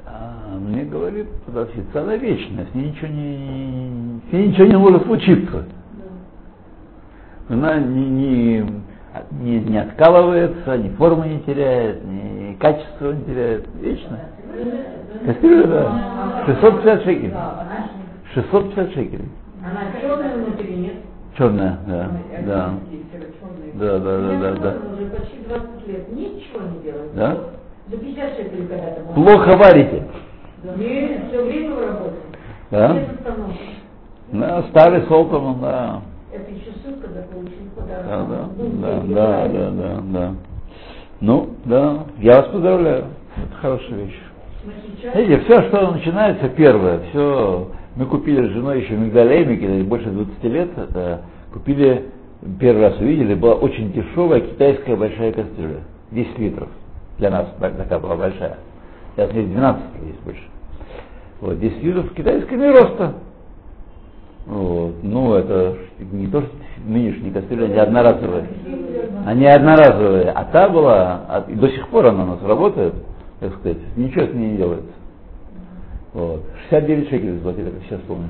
А 0.07 0.59
мне 0.59 0.85
говорит, 0.85 1.29
продавщица, 1.45 2.03
она 2.03 2.17
вечная, 2.17 2.67
с 2.71 2.75
ней 2.75 2.91
ничего 2.91 3.09
не, 3.09 4.21
с 4.29 4.33
ней 4.33 4.49
ничего 4.49 4.67
не 4.67 4.79
может 4.79 5.05
случиться. 5.05 5.65
Она 7.49 7.77
не, 7.79 8.09
не, 8.09 8.67
не, 9.41 9.61
не 9.61 9.79
откалывается, 9.79 10.79
ни 10.79 10.89
формы 10.91 11.29
не 11.29 11.41
теряет, 11.41 12.03
ни 12.05 12.57
качества 12.59 13.13
не 13.13 13.25
теряет. 13.25 13.67
Вечно. 13.81 14.19
Кастрюля, 15.27 15.67
да. 15.67 16.45
650 16.47 17.03
шекелей. 17.03 17.33
Она, 17.33 17.89
650 18.33 18.93
шекелей. 18.93 19.29
она 19.63 20.01
черная 20.01 20.37
внутри, 20.37 20.77
нет? 20.77 20.95
Черная, 21.37 21.79
да, 21.87 22.11
да. 22.47 22.75
Да, 23.75 23.99
да, 23.99 24.21
да, 24.21 24.39
да, 24.39 24.53
да. 24.53 24.75
Уже 24.93 25.07
почти 25.07 25.39
20 25.49 25.89
лет 25.89 26.13
ничего 26.13 26.61
не 26.61 26.83
делает. 26.85 27.15
Да? 27.15 27.37
За 27.91 27.97
50 27.97 28.37
шекелей 28.37 28.67
когда-то. 28.69 29.01
было. 29.03 29.15
Плохо 29.15 29.57
варите. 29.57 30.05
Нет, 30.77 31.23
все 31.29 31.45
время 31.45 31.75
в 31.75 31.81
работе. 31.81 32.17
Да? 32.71 32.97
Да, 34.33 34.63
старый 34.71 35.03
Солтон, 35.09 35.61
да. 35.61 36.03
Это 36.33 36.51
еще 36.51 36.71
сын, 36.85 37.01
когда 37.01 37.23
получил 37.23 37.69
подарок. 37.77 38.07
Да, 38.07 38.25
да, 38.25 38.43
Был 38.45 38.71
да, 38.71 39.01
да, 39.03 39.49
да, 39.49 39.71
да, 39.71 40.03
да. 40.03 40.35
Ну, 41.21 41.51
да, 41.65 42.05
я 42.19 42.37
вас 42.37 42.47
поздравляю. 42.49 43.05
Это 43.37 43.57
хорошая 43.61 43.99
вещь. 43.99 44.21
Видите, 45.15 45.41
все, 45.45 45.63
что 45.69 45.91
начинается 45.91 46.49
первое, 46.49 47.01
все, 47.11 47.69
мы 47.97 48.07
купили 48.07 48.47
с 48.47 48.51
женой 48.51 48.83
еще 48.83 48.97
мигдалеймики, 48.97 49.83
больше 49.83 50.11
20 50.11 50.45
лет, 50.45 50.71
купили, 51.53 52.07
первый 52.59 52.83
раз 52.83 52.99
увидели, 52.99 53.35
была 53.35 53.55
очень 53.55 53.93
дешевая 53.93 54.41
китайская 54.41 54.97
большая 54.97 55.33
кастрюля, 55.33 55.81
10 56.11 56.39
литров, 56.39 56.69
для 57.19 57.31
нас 57.31 57.47
так- 57.61 57.77
такая 57.77 57.99
была 57.99 58.17
большая, 58.17 58.59
сейчас 59.15 59.33
есть 59.33 59.51
12 59.51 59.85
есть 60.07 60.21
больше. 60.23 60.43
Вот, 61.41 61.61
10 61.61 61.83
литров 61.83 62.13
китайского 62.15 62.57
не 62.57 62.71
роста. 62.71 63.15
Вот. 64.47 64.97
Ну, 65.03 65.35
это 65.35 65.77
не 66.13 66.27
то, 66.27 66.43
что 66.43 66.51
нынешние 66.87 67.33
кастрюли, 67.33 67.65
они 67.65 67.79
одноразовые. 67.79 68.47
Они 69.25 69.47
одноразовые. 69.47 70.31
А 70.31 70.45
та 70.45 70.69
была, 70.69 71.23
а- 71.29 71.45
и 71.49 71.55
до 71.55 71.69
сих 71.69 71.89
пор 71.89 72.07
она 72.07 72.25
у 72.25 72.27
нас 72.27 72.43
работает, 72.43 72.95
так 73.41 73.55
сказать, 73.55 73.79
ничего 73.97 74.27
с 74.27 74.35
ней 74.35 74.51
не 74.51 74.57
делается. 74.59 74.93
Вот. 76.15 76.43
69 76.71 77.09
шекелей 77.11 77.35
заплатили, 77.35 77.71
как 77.71 77.83
сейчас 77.83 78.01
помню. 78.09 78.29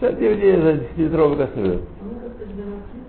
69 0.00 0.62
за 0.62 0.70
10-литровую 0.72 1.36
кастрюлю. 1.38 1.80
Мы 2.02 2.20
как-то 2.20 2.44
12 2.44 2.56
лет 2.56 3.02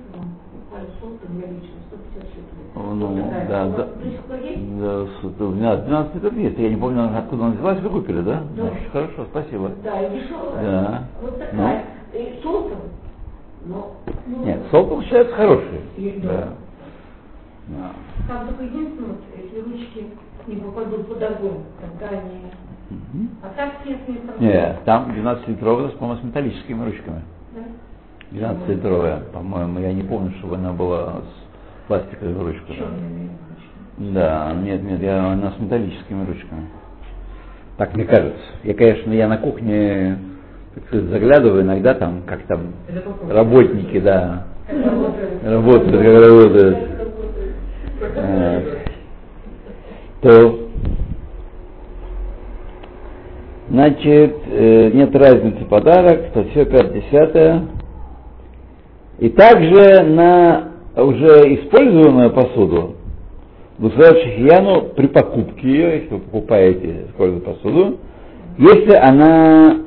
у 1.03 1.33
меня 1.33 1.47
лично 1.47 1.75
156 1.87 2.35
лет. 2.35 2.43
Ну, 2.75 3.17
такая. 3.17 3.47
да, 3.47 3.69
да. 3.69 3.87
Да, 5.37 5.45
у 5.45 5.51
меня 5.51 5.75
12 5.75 6.23
лет 6.23 6.33
есть. 6.33 6.59
Я 6.59 6.69
не 6.69 6.75
помню, 6.75 7.17
откуда 7.17 7.45
она 7.45 7.55
взялась, 7.55 7.79
вы 7.79 7.89
купили, 7.89 8.21
да? 8.21 8.43
Да. 8.55 8.63
Очень 8.63 8.89
Хорошо, 8.91 9.25
спасибо. 9.31 9.71
Да, 9.83 10.01
и 10.01 10.19
дешевая. 10.19 10.63
Да. 10.63 11.03
Вот 11.21 11.39
такая. 11.39 11.85
И 12.13 12.39
солтом. 12.41 12.79
Но, 13.65 13.95
ну, 14.27 14.45
Нет, 14.45 14.59
солтом 14.71 15.01
считается 15.03 15.35
хороший. 15.35 15.81
И- 15.97 16.19
Да. 16.21 16.29
да. 16.29 16.53
Да. 17.67 17.91
Там 18.27 18.47
только 18.47 18.63
единственное, 18.63 19.15
если 19.37 19.61
ручки 19.61 20.05
не 20.47 20.55
попадут 20.57 21.07
под 21.07 21.23
огонь, 21.23 21.63
тогда 21.79 22.17
они... 22.17 22.51
А 23.41 23.83
тесные 23.83 24.17
там... 24.19 24.35
Нет, 24.39 24.79
там 24.85 25.11
12-литровая, 25.11 25.89
по-моему, 25.89 26.21
с 26.21 26.23
металлическими 26.23 26.85
ручками. 26.85 27.21
Да? 28.31 28.53
12-литровая, 28.53 29.19
по-моему, 29.31 29.79
я 29.79 29.93
не 29.93 30.03
помню, 30.03 30.31
чтобы 30.39 30.55
она 30.55 30.71
была 30.73 31.21
с 31.21 31.87
пластиковой 31.87 32.33
ручкой. 32.33 32.83
Да, 33.97 34.53
нет, 34.53 34.83
нет, 34.83 35.01
я, 35.01 35.31
она 35.31 35.51
с 35.51 35.59
металлическими 35.59 36.25
ручками. 36.25 36.67
Так 37.77 37.95
мне 37.95 38.05
кажется. 38.05 38.39
Я, 38.63 38.73
конечно, 38.73 39.11
я 39.11 39.27
на 39.27 39.37
кухне 39.37 40.17
так 40.75 40.85
сказать, 40.85 41.05
заглядываю 41.05 41.61
иногда 41.61 41.93
там, 41.93 42.23
как 42.25 42.43
там 42.43 42.73
работники, 43.29 43.99
да, 43.99 44.47
работают, 45.43 45.97
как 45.97 46.25
работают. 46.25 46.77
Э, 48.15 48.61
То, 50.21 50.62
значит, 53.73 54.37
э, 54.51 54.91
нет 54.93 55.15
разницы 55.15 55.65
подарок, 55.65 56.31
то 56.33 56.43
все 56.51 56.63
5 56.63 57.63
И 59.17 59.29
также 59.29 60.03
на 60.03 60.69
уже 60.95 61.55
использованную 61.55 62.29
посуду, 62.29 62.95
Гусарат 63.79 64.19
Шахияну 64.19 64.89
при 64.95 65.07
покупке 65.07 65.67
ее, 65.67 65.95
если 66.01 66.13
вы 66.13 66.19
покупаете 66.19 67.07
использованную 67.09 67.55
посуду, 67.55 67.97
если 68.59 68.93
она 68.93 69.77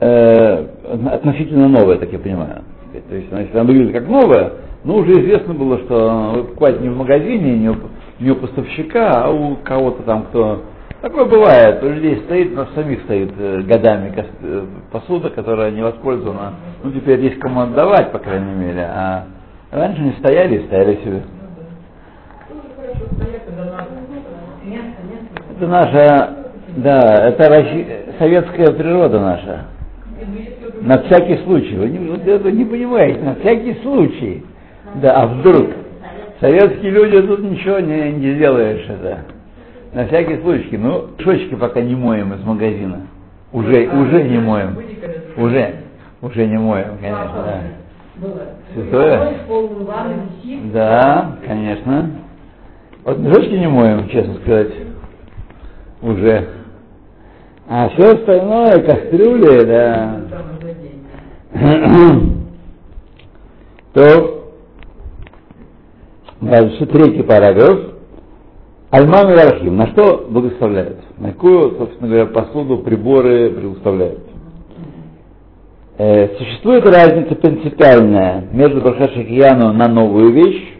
э, 0.00 0.66
относительно 1.12 1.68
новая, 1.68 1.98
так 1.98 2.12
я 2.12 2.18
понимаю. 2.18 2.62
То 3.08 3.14
есть, 3.14 3.28
если 3.30 3.54
она 3.56 3.64
выглядит 3.64 3.92
как 3.92 4.08
новая, 4.08 4.52
ну, 4.82 4.96
уже 4.96 5.12
известно 5.12 5.54
было, 5.54 5.78
что 5.78 6.32
вы 6.34 6.44
покупаете 6.44 6.80
не 6.80 6.88
в 6.88 6.96
магазине, 6.96 7.56
не 7.56 7.68
у, 7.70 7.76
не 8.18 8.32
у 8.32 8.36
поставщика, 8.36 9.22
а 9.24 9.30
у 9.30 9.54
кого-то 9.62 10.02
там, 10.02 10.24
кто... 10.24 10.62
Такое 11.02 11.24
бывает, 11.24 11.82
у 11.82 11.88
людей 11.88 12.22
стоит, 12.26 12.52
у 12.52 12.54
нас 12.54 12.68
самих 12.76 13.02
стоит 13.02 13.32
э, 13.36 13.62
годами 13.62 14.14
э, 14.14 14.66
посуда, 14.92 15.30
которая 15.30 15.72
не 15.72 15.82
воспользована. 15.82 16.54
Ну, 16.84 16.92
теперь 16.92 17.18
есть 17.18 17.40
кому 17.40 17.62
отдавать, 17.62 18.12
по 18.12 18.20
крайней 18.20 18.54
мере, 18.54 18.82
а 18.82 19.24
раньше 19.72 20.00
не 20.00 20.12
стояли 20.12 20.64
стояли 20.66 20.94
себе. 21.02 21.22
Это 25.56 25.66
наша, 25.66 26.36
да, 26.76 27.00
это 27.00 27.66
советская 28.20 28.70
природа 28.70 29.18
наша. 29.18 29.64
На 30.82 31.02
всякий 31.02 31.42
случай. 31.42 31.74
Вы 31.78 31.88
не, 31.88 32.10
вот 32.10 32.24
это 32.24 32.48
не 32.52 32.64
понимаете, 32.64 33.20
на 33.22 33.34
всякий 33.34 33.74
случай. 33.82 34.44
Да, 35.02 35.20
а 35.20 35.26
вдруг? 35.26 35.68
Советские 36.38 36.92
люди 36.92 37.22
тут 37.22 37.40
ничего 37.40 37.80
не, 37.80 38.12
не 38.12 38.34
сделаешь 38.36 38.88
это. 38.88 39.31
На 39.92 40.06
всякий 40.06 40.40
случай. 40.40 40.78
Ну, 40.78 41.08
шочки 41.18 41.54
пока 41.54 41.82
не 41.82 41.94
моем 41.94 42.32
из 42.32 42.42
магазина. 42.44 43.06
Уже, 43.52 43.88
уже 43.88 44.22
не 44.22 44.38
моем. 44.38 44.78
Уже, 45.36 45.74
уже 46.22 46.46
не 46.46 46.58
моем, 46.58 46.96
конечно, 46.98 47.44
да. 47.44 47.60
Святое? 48.72 49.34
Да, 50.72 51.36
конечно. 51.46 52.10
Вот 53.04 53.18
мешочки 53.18 53.52
не 53.52 53.68
моем, 53.68 54.08
честно 54.08 54.34
сказать. 54.36 54.72
Уже. 56.00 56.48
А 57.68 57.88
все 57.90 58.14
остальное, 58.14 58.82
кастрюли, 58.82 59.64
да. 59.64 60.20
То 63.92 64.52
дальше 66.40 66.86
третий 66.86 67.22
параграф. 67.22 67.91
Альман 68.92 69.30
и 69.30 69.34
Рахим. 69.34 69.74
На 69.74 69.86
что 69.86 70.26
благословляют? 70.28 70.98
На 71.16 71.32
какую, 71.32 71.78
собственно 71.78 72.08
говоря, 72.08 72.26
посуду, 72.26 72.76
приборы 72.78 73.48
благословляют? 73.48 74.20
Э, 75.96 76.36
существует 76.36 76.84
разница 76.84 77.34
принципиальная 77.36 78.48
между 78.52 78.82
Брахат 78.82 79.12
на 79.72 79.88
новую 79.88 80.32
вещь 80.32 80.74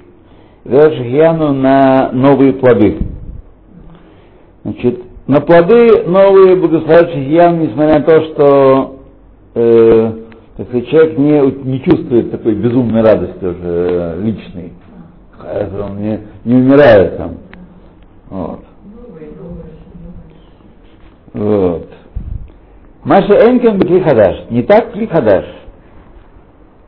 и 0.66 0.75
Брахат 0.75 1.55
на 1.55 2.11
новые 2.12 2.53
плоды. 2.53 2.98
Значит, 4.64 5.01
на 5.27 5.40
плоды 5.40 6.03
новые 6.07 6.57
благословляют 6.57 7.12
Шахиян, 7.12 7.61
несмотря 7.61 7.98
на 7.98 8.05
то, 8.05 8.25
что 8.25 8.96
э, 9.55 10.12
так 10.59 10.68
человек 10.87 11.16
не, 11.16 11.40
не 11.64 11.83
чувствует 11.83 12.31
такой 12.31 12.57
безумной 12.57 13.01
радости 13.01 13.42
уже 13.42 13.57
э, 13.62 14.20
личной. 14.20 14.72
Он 15.83 15.96
не, 15.96 16.20
не 16.44 16.55
умирает 16.57 17.16
там. 17.16 17.37
Вот. 18.33 18.64
Вот. 21.35 21.88
Маша 23.05 23.51
Энкен 23.51 23.79
Бекли 23.79 24.01
Хадаш. 24.01 24.49
Не 24.49 24.62
так 24.62 24.92
Кли 24.92 25.07
Хадаш. 25.07 25.45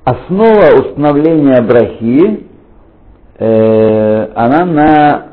Основа 0.05 0.81
установления 0.81 1.61
брахи, 1.61 2.47
э, 3.39 4.29
она 4.35 4.65
на 4.65 5.27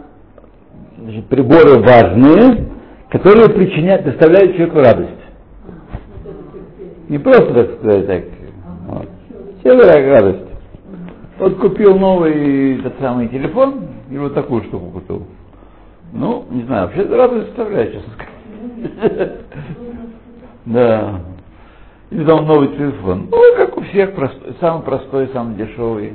значит, 0.97 1.27
приборы 1.27 1.79
важные, 1.79 2.65
которые 3.09 3.49
причиняют, 3.49 4.03
доставляют 4.03 4.57
человеку 4.57 4.79
радость. 4.79 5.11
Не 7.07 7.19
просто, 7.19 7.53
так 7.53 7.79
сказать, 7.79 8.07
так. 8.07 8.23
Вот. 8.87 9.09
Все 9.61 9.77
радость. 9.77 10.49
Вот 11.39 11.57
купил 11.57 11.97
новый 11.97 12.79
этот 12.79 12.99
самый 12.99 13.29
телефон, 13.29 13.87
и 14.09 14.17
вот 14.17 14.33
такую 14.33 14.63
штуку 14.63 14.87
купил. 14.87 15.25
Ну, 16.13 16.45
не 16.49 16.63
знаю, 16.63 16.87
вообще 16.87 17.03
радость 17.03 17.47
доставляет, 17.47 17.93
честно 17.93 18.13
сказать. 18.13 19.31
Да. 20.63 21.21
Или 22.11 22.23
там 22.23 22.45
новый 22.45 22.67
телефон. 22.77 23.29
Ну, 23.31 23.55
как 23.57 23.75
у 23.77 23.81
всех, 23.81 24.13
простой, 24.13 24.55
самый 24.59 24.83
простой, 24.83 25.27
самый 25.29 25.55
дешевый. 25.55 26.13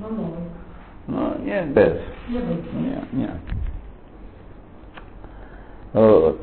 Ну, 0.00 0.08
новый. 0.08 0.44
Ну, 1.06 1.44
нет, 1.44 1.68
без. 1.68 2.00
Нет, 2.28 3.12
нет. 3.12 3.30
Вот. 5.92 6.40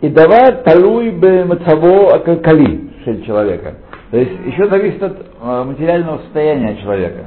И 0.00 0.08
давай 0.08 0.62
талуй 0.62 1.10
бы 1.10 1.44
мацаво 1.44 2.18
кали 2.18 2.90
шель 3.04 3.24
человека. 3.26 3.74
То 4.10 4.16
есть 4.16 4.32
еще 4.46 4.68
зависит 4.68 5.02
от 5.02 5.26
э, 5.40 5.64
материального 5.64 6.18
состояния 6.18 6.76
человека. 6.78 7.26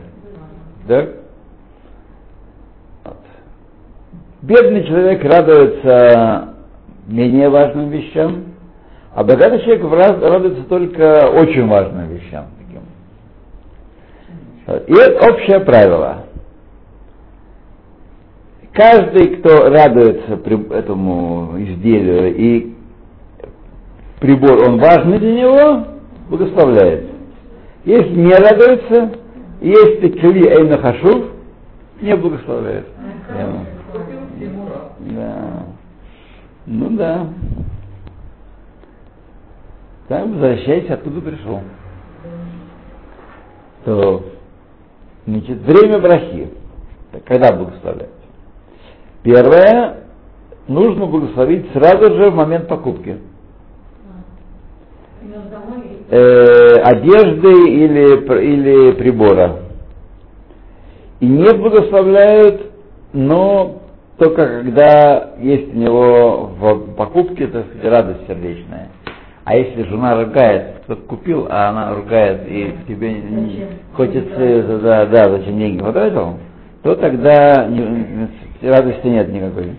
Да? 0.87 1.07
Вот. 3.03 3.17
Бедный 4.43 4.83
человек 4.83 5.23
радуется 5.23 6.49
менее 7.07 7.47
важным 7.47 7.89
вещам, 7.89 8.43
а 9.15 9.23
богатый 9.23 9.61
человек 9.61 9.85
радуется 10.21 10.63
только 10.63 11.29
очень 11.29 11.65
важным 11.65 12.09
вещам. 12.09 12.47
Таким. 14.67 14.83
И 14.87 14.93
это 14.99 15.31
общее 15.31 15.61
правило. 15.61 16.25
Каждый, 18.73 19.37
кто 19.37 19.69
радуется 19.69 20.37
этому 20.71 21.53
изделию 21.59 22.35
и 22.35 22.73
прибор, 24.19 24.67
он 24.67 24.77
важный 24.77 25.19
для 25.19 25.35
него, 25.35 25.85
благословляет. 26.27 27.05
Если 27.85 28.13
не 28.13 28.33
радуется, 28.33 29.11
если 29.61 30.09
кли 30.09 30.49
эйна 30.49 30.79
хашув, 30.79 31.27
не 32.01 32.13
благословляет. 32.17 32.87
Да. 35.13 35.65
Ну 36.65 36.89
да. 36.91 37.27
Так, 40.07 40.27
возвращайся, 40.27 40.95
откуда 40.95 41.21
пришел. 41.21 41.61
То, 43.85 44.23
значит, 45.25 45.59
время 45.59 45.99
брахи. 45.99 46.49
Так, 47.11 47.23
Когда 47.25 47.53
благословлять? 47.53 48.09
Первое, 49.23 50.03
нужно 50.67 51.05
благословить 51.05 51.71
сразу 51.73 52.13
же 52.15 52.29
в 52.29 52.35
момент 52.35 52.67
покупки. 52.67 53.19
Э, 56.09 56.81
одежды 56.83 57.69
или, 57.69 58.43
или 58.43 58.91
прибора. 58.93 59.61
И 61.19 61.25
не 61.25 61.53
благословляют, 61.53 62.71
но 63.13 63.82
только 64.23 64.45
когда 64.63 65.31
есть 65.39 65.73
у 65.73 65.77
него 65.77 66.51
в 66.57 66.95
покупке, 66.95 67.47
так 67.47 67.65
сказать, 67.67 67.91
радость 67.91 68.27
сердечная. 68.27 68.87
А 69.43 69.57
если 69.57 69.83
жена 69.83 70.15
ругает, 70.23 70.75
кто 70.83 70.95
купил, 70.95 71.47
а 71.49 71.69
она 71.69 71.93
ругает, 71.93 72.43
и 72.47 72.73
тебе 72.87 73.11
не- 73.11 73.65
хочется, 73.93 74.79
да, 74.81 75.05
да, 75.05 75.29
зачем 75.29 75.57
деньги 75.59 75.81
потратил, 75.81 76.37
то 76.81 76.95
тогда 76.95 77.65
не- 77.65 78.29
радости 78.61 79.07
нет 79.07 79.29
никакой. 79.29 79.71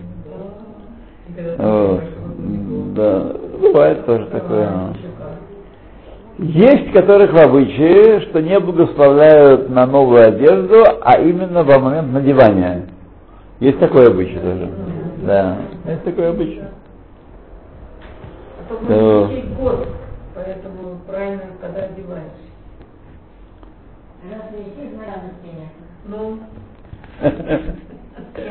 Вот. 1.57 2.01
Да, 2.95 3.31
бывает 3.59 4.05
тоже 4.05 4.27
такое. 4.27 4.69
Есть, 6.37 6.91
которых 6.91 7.33
в 7.33 7.37
обычае, 7.37 8.21
что 8.21 8.41
не 8.41 8.59
благословляют 8.59 9.69
на 9.69 9.87
новую 9.87 10.27
одежду, 10.27 10.83
а 11.01 11.17
именно 11.19 11.63
во 11.63 11.79
момент 11.79 12.11
надевания. 12.11 12.83
Есть 13.59 13.79
такое 13.79 14.07
обычай 14.07 14.35
тоже. 14.35 14.69
Да, 15.23 15.57
есть 15.85 16.03
такое 16.03 16.29
обычай. 16.29 16.63
А 18.59 18.69
то 18.69 18.77
год, 19.57 19.87
поэтому 20.33 20.99
правильно, 21.07 21.43
когда 21.61 21.87
нет? 25.47 25.69
Ну, 26.07 26.39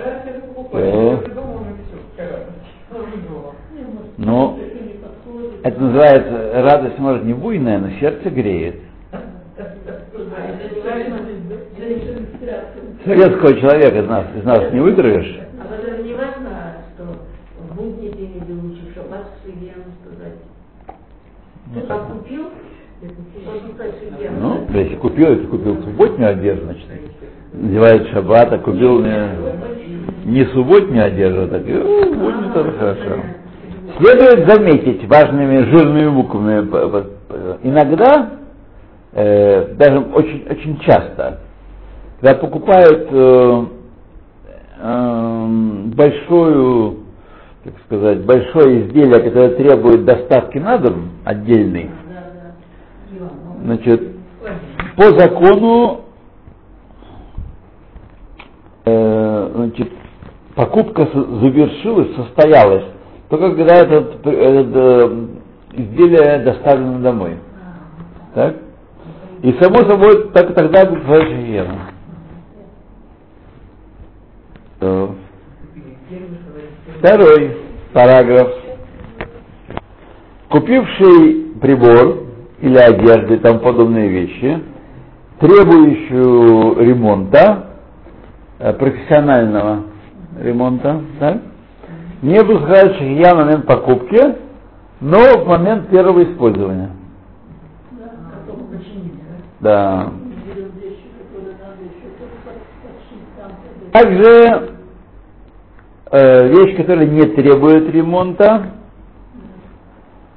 раз 0.05 0.25
все, 1.87 1.99
какая 2.17 2.33
радость. 2.33 2.65
Ну. 4.17 4.57
Ну, 4.57 4.59
это 5.63 5.81
называется, 5.81 6.63
радость 6.63 6.99
может 6.99 7.25
не 7.25 7.35
буйная, 7.35 7.79
но 7.79 7.91
сердце 8.01 8.31
греет. 8.31 8.77
Советского 13.05 13.55
человека 13.61 13.99
из 13.99 14.09
нас, 14.09 14.25
из 14.37 14.45
нас 14.45 14.73
не 14.73 14.81
вытравишь. 14.81 15.39
А 15.61 15.65
потом 15.65 16.05
не 16.05 16.15
важно, 16.15 16.79
что 16.95 17.05
в 17.61 17.77
будни 17.77 18.09
ты 18.09 18.23
не 18.23 18.41
доучишь, 18.41 18.91
что 18.93 19.03
вас 19.09 19.27
шиген 19.45 19.85
сказать. 20.03 20.39
Ты 21.73 21.81
как 21.87 22.09
купил, 22.09 22.51
можно 23.01 23.75
сказать 23.75 23.95
шиген. 24.01 24.41
Ну, 24.41 24.67
да, 24.69 24.79
если 24.81 24.97
купил, 24.97 25.31
если 25.31 25.47
купил 25.47 25.83
субботнюю 25.83 26.31
одежду, 26.31 26.65
значит, 26.65 26.87
надевает 27.53 28.09
шаббат, 28.09 28.53
а 28.53 28.59
купил 28.59 29.01
не, 29.03 29.29
не 30.25 30.47
субботнюю 30.47 31.07
одежду, 31.07 31.47
так 31.49 31.69
и 31.69 31.73
ну, 31.73 32.15
будни 32.15 32.53
тоже 32.53 32.73
хорошо. 32.73 33.21
Следует 33.99 34.49
заметить 34.49 35.07
важными 35.09 35.59
жирными 35.71 36.09
буквами, 36.09 36.67
иногда, 37.63 38.31
э, 39.15 39.75
даже 39.75 39.99
очень, 40.01 40.47
очень 40.49 40.79
часто, 40.81 41.41
когда 42.21 42.39
покупают 42.39 43.09
э, 43.11 43.65
эм, 44.81 45.91
большую, 45.91 46.99
как 47.65 47.75
сказать, 47.87 48.25
большое 48.25 48.87
изделие, 48.87 49.21
которое 49.23 49.51
требует 49.51 50.05
доставки 50.05 50.59
на 50.59 50.79
дом 50.79 51.11
отдельный, 51.25 51.91
значит, 53.63 54.03
по 54.97 55.05
закону 55.19 56.01
э, 58.85 59.51
значит, 59.55 59.91
покупка 60.55 61.09
завершилась, 61.13 62.15
состоялась, 62.17 62.85
только 63.29 63.55
когда 63.55 63.75
этот, 63.77 64.27
этот, 64.27 64.77
э, 64.77 65.27
изделие 65.73 66.39
доставлено 66.45 66.99
домой. 67.01 67.39
Так? 68.35 68.57
И 69.45 69.53
само 69.61 69.77
собой, 69.81 70.31
так, 70.33 70.55
тогда 70.55 70.87
будет 70.87 71.05
своя 71.05 71.27
гигиена. 71.27 71.79
Э, 74.81 75.09
Второй 76.99 77.55
параграф. 77.93 78.49
Купивший 80.49 81.53
прибор 81.61 82.25
или 82.63 82.79
одежду 82.79 83.35
и 83.35 83.39
тому 83.39 83.59
подобные 83.59 84.09
вещи, 84.09 84.63
требующую 85.41 86.79
ремонта, 86.83 87.67
э, 88.61 88.73
профессионального 88.73 89.83
ремонта, 90.41 91.03
так? 91.21 91.43
не 92.23 92.43
благословляет 92.43 92.93
шахия 92.95 93.35
в 93.35 93.37
момент 93.37 93.67
покупки, 93.67 94.37
но 95.03 95.19
в 95.45 95.47
момент 95.47 95.91
первого 95.91 96.23
использования. 96.25 97.04
Да. 99.65 100.11
Также 103.93 104.75
э, 106.11 106.49
вещь, 106.49 106.77
которая 106.77 107.07
не 107.07 107.23
требует 107.29 107.89
ремонта 107.89 108.73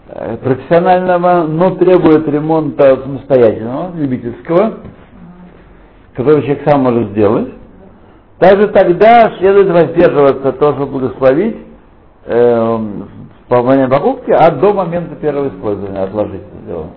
э, 0.08 0.38
профессионального, 0.38 1.44
но 1.44 1.76
требует 1.76 2.26
ремонта 2.30 3.02
самостоятельного, 3.04 3.94
любительского, 3.98 4.78
который 6.14 6.44
человек 6.44 6.62
сам 6.66 6.84
может 6.84 7.10
сделать. 7.10 7.50
Даже 8.40 8.70
тогда 8.70 9.34
следует 9.40 9.70
воздерживаться 9.70 10.54
тоже 10.54 10.86
благословить 10.86 11.58
э, 12.24 12.80
по 13.50 13.62
моменту 13.62 13.94
покупки, 13.94 14.32
а 14.32 14.52
до 14.52 14.74
момента 14.74 15.16
первого 15.16 15.50
использования 15.50 16.00
отложить 16.00 16.44
это 16.44 16.66
дело. 16.66 16.88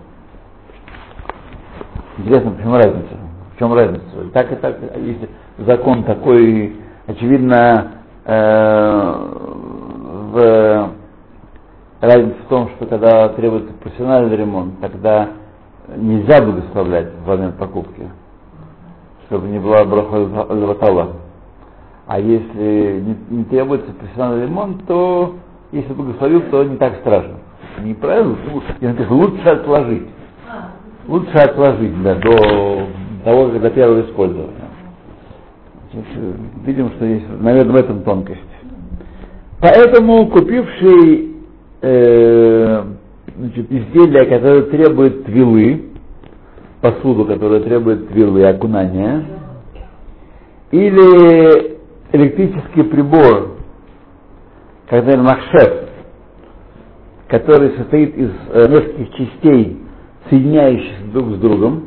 Интересно, 2.21 2.51
почему 2.51 2.75
разница? 2.75 3.17
В 3.55 3.59
чем 3.59 3.73
разница? 3.73 4.05
Так 4.35 4.53
и 4.53 4.57
так, 4.57 4.77
если 4.97 5.29
закон 5.59 6.05
такой, 6.05 6.77
очевидно, 7.07 7.93
э, 8.27 9.15
в 10.33 10.91
разница 12.03 12.37
в 12.45 12.49
том, 12.49 12.69
что 12.77 12.87
когда 12.87 13.29
требуется 13.31 13.73
профессиональный 13.83 14.37
ремонт, 14.37 14.81
тогда 14.83 15.29
нельзя 15.97 16.43
благословлять 16.43 17.09
в 17.25 17.27
момент 17.27 17.57
покупки, 17.57 18.09
чтобы 19.27 19.49
не 19.49 19.59
была 19.59 19.85
браха 19.85 21.17
А 22.07 22.21
если 22.21 23.01
не, 23.01 23.37
не 23.39 23.45
требуется 23.45 23.93
профессиональный 23.93 24.45
ремонт, 24.47 24.87
то 24.87 25.37
если 25.73 25.95
благословил, 25.95 26.43
то 26.51 26.65
не 26.65 26.77
так 26.77 26.97
страшно. 27.01 27.37
Неправильно, 27.83 28.37
я 28.81 28.95
лучше 29.09 29.49
отложить. 29.49 30.07
Лучше 31.11 31.39
отложить, 31.39 32.01
да, 32.05 32.15
до 32.15 32.87
того, 33.25 33.49
как 33.49 33.61
до 33.63 33.71
первого 33.71 34.03
использования. 34.03 34.71
Видим, 36.65 36.89
что 36.93 37.05
есть, 37.05 37.27
наверное, 37.41 37.73
в 37.73 37.77
этом 37.77 38.03
тонкость. 38.05 38.39
Поэтому 39.61 40.29
купивший 40.29 41.35
э, 41.83 42.83
значит, 43.37 43.73
изделие, 43.73 44.25
которое 44.27 44.63
требует 44.63 45.25
твилы, 45.25 45.87
посуду, 46.81 47.25
которая 47.25 47.59
требует 47.59 48.09
твилы, 48.11 48.45
окунания, 48.45 49.25
или 50.71 51.77
электрический 52.13 52.85
прибор, 52.85 53.57
когда 54.89 55.17
махшеф, 55.17 55.89
который 57.27 57.77
состоит 57.79 58.17
из 58.17 58.31
э, 58.53 58.69
нескольких 58.69 59.11
частей, 59.17 59.90
соединяющихся 60.31 61.05
друг 61.13 61.33
с 61.33 61.39
другом, 61.39 61.87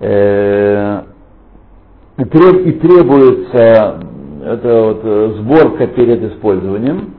э, 0.00 1.02
и, 2.16 2.24
треб, 2.24 2.66
и 2.66 2.72
требуется 2.72 4.00
это 4.44 4.82
вот, 4.82 5.00
э, 5.04 5.34
сборка 5.38 5.86
перед 5.86 6.22
использованием, 6.32 7.14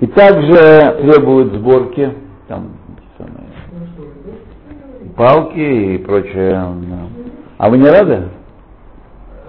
и 0.00 0.06
также 0.08 0.98
требуют 1.02 1.54
сборки, 1.54 2.12
там, 2.48 2.70
самые, 3.16 3.46
палки 5.16 5.58
и 5.58 5.98
прочее. 5.98 6.60
А 7.58 7.70
вы 7.70 7.78
не 7.78 7.88
рады? 7.88 8.28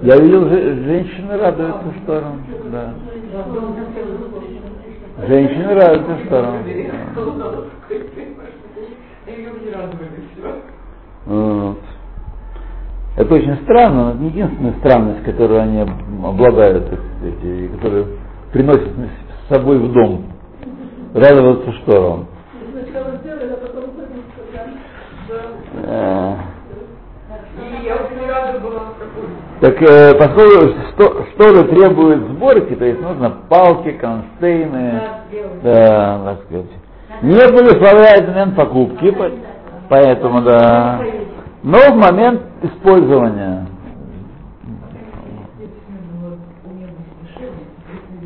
Я 0.02 0.18
видел, 0.18 0.50
же- 0.50 0.84
женщины 0.84 1.38
радуются 1.38 1.86
сторону. 2.04 2.40
Да. 2.72 2.94
Женщины 5.28 5.74
радуются 5.74 6.15
в 6.15 6.26
сторону. 6.26 6.57
Вот. 11.26 11.78
Это 13.15 13.34
очень 13.34 13.55
странно, 13.63 14.05
но 14.05 14.09
это 14.11 14.19
не 14.19 14.30
единственная 14.30 14.74
странность, 14.80 15.24
которую 15.24 15.61
они 15.61 15.82
обладают, 15.82 16.89
так 16.89 16.99
сказать, 16.99 17.43
и 17.43 17.67
которую 17.69 18.07
приносят 18.51 18.89
с 18.89 19.53
собой 19.53 19.78
в 19.78 19.93
дом. 19.93 20.26
Радоваться 21.13 21.71
шторам. 21.74 22.28
Э, 25.86 26.36
я 27.84 27.95
очень 27.95 28.28
рада 28.28 28.59
была, 28.59 28.93
какой 28.99 29.30
Так 29.64 29.82
э, 29.82 30.14
поскольку 30.16 30.74
сто- 30.91 31.24
шторы 31.32 31.64
требуют 31.70 32.22
сборки, 32.32 32.76
то 32.76 32.84
есть 32.84 32.99
нужно 33.01 33.30
палки, 33.47 33.91
констейны, 33.91 35.01
да, 35.64 36.22
так 36.26 36.43
сказать. 36.43 36.66
Не 37.22 37.49
благословляет 37.49 38.28
момент 38.28 38.55
покупки, 38.57 39.11
по- 39.11 39.32
поэтому 39.88 40.41
да. 40.41 40.99
Но 41.64 41.78
в 41.78 41.95
момент 41.95 42.41
использования. 42.61 43.68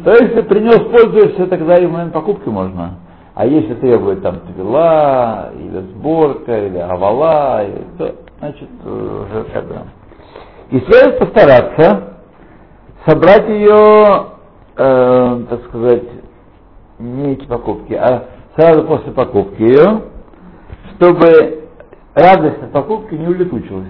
То 0.04 0.12
есть 0.14 0.48
принес, 0.48 0.80
пользуешься, 0.90 1.46
тогда 1.46 1.76
и 1.76 1.86
в 1.86 1.92
момент 1.92 2.14
покупки 2.14 2.50
можно. 2.50 2.96
А 3.36 3.46
если 3.46 3.76
требует 3.76 4.24
там 4.24 4.40
твила, 4.40 5.52
или 5.54 5.82
сборка, 5.94 6.66
или 6.66 6.80
авала, 6.80 7.64
или, 7.64 7.84
то, 8.00 8.16
значит, 8.40 8.70
уже 8.84 9.46
как 9.54 9.66
бы. 9.68 9.76
И 10.70 10.80
следует 10.82 11.20
постараться 11.20 12.14
собрать 13.06 13.48
ее, 13.48 14.28
э, 14.76 15.46
так 15.50 15.64
сказать, 15.70 16.04
не 17.00 17.34
эти 17.34 17.46
покупки, 17.46 17.94
а 17.94 18.26
сразу 18.56 18.84
после 18.84 19.14
покупки 19.14 19.62
ее, 19.62 20.02
чтобы 20.96 21.70
радость 22.16 22.62
от 22.64 22.72
покупки 22.74 23.14
не 23.14 23.28
улетучилась. 23.28 23.88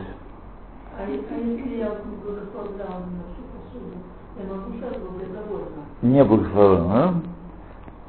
А 0.97 1.09
если 1.09 1.25
а 1.33 1.77
я 1.77 1.91
благословляла 2.23 2.99
на 2.99 3.23
всю 3.31 3.41
посуду, 3.53 3.95
я 4.37 4.53
могу 4.53 4.71
сейчас 4.73 4.93
довольна? 5.33 5.81
Не 6.03 6.23
благословен, 6.23 6.89
да? 6.89 7.13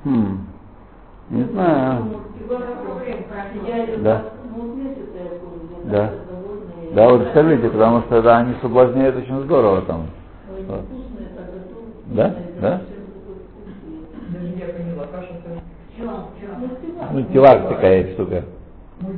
Хм. 0.05 0.39
Не 1.31 1.45
знаю. 1.45 2.05
Я 3.67 3.97
Да. 3.99 4.25
ну, 4.55 4.63
я 4.63 5.29
помню, 5.39 5.85
я 5.85 5.91
Да. 5.91 6.13
Да, 6.95 7.09
вот 7.09 7.29
скажите, 7.31 7.69
потому 7.69 8.03
что 8.03 8.23
да, 8.23 8.39
они 8.39 8.55
соблазняют 8.63 9.17
очень 9.17 9.41
здорово 9.43 9.83
там. 9.83 10.07
Вот. 10.67 10.85
Да? 12.07 12.35
Да? 12.61 12.81
Ну, 17.13 17.23
тивак 17.33 17.69
такая 17.69 18.13
штука. 18.13 18.45
ну, 19.01 19.09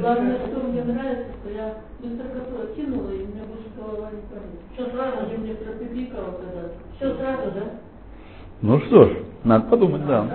Главное, 0.00 0.38
что 0.46 0.66
мне 0.66 0.84
нравится, 0.84 1.26
что 1.40 1.50
я 1.50 1.74
быстро 2.00 2.26
готова 2.28 2.66
кинула, 2.74 3.10
и 3.10 3.22
у 3.22 3.26
меня 3.28 3.44
больше 3.48 3.70
голова 3.76 4.10
не 4.10 4.20
болит. 4.30 4.60
Все 4.74 4.90
сразу, 4.90 5.16
они 5.26 5.36
мне 5.38 5.54
пропипикало 5.54 6.34
когда 6.36 6.68
Все 6.96 7.14
сразу, 7.16 7.50
да? 7.54 7.62
Ну 8.60 8.80
что 8.80 9.04
ж, 9.04 9.16
надо 9.44 9.68
подумать, 9.68 10.06
да. 10.06 10.26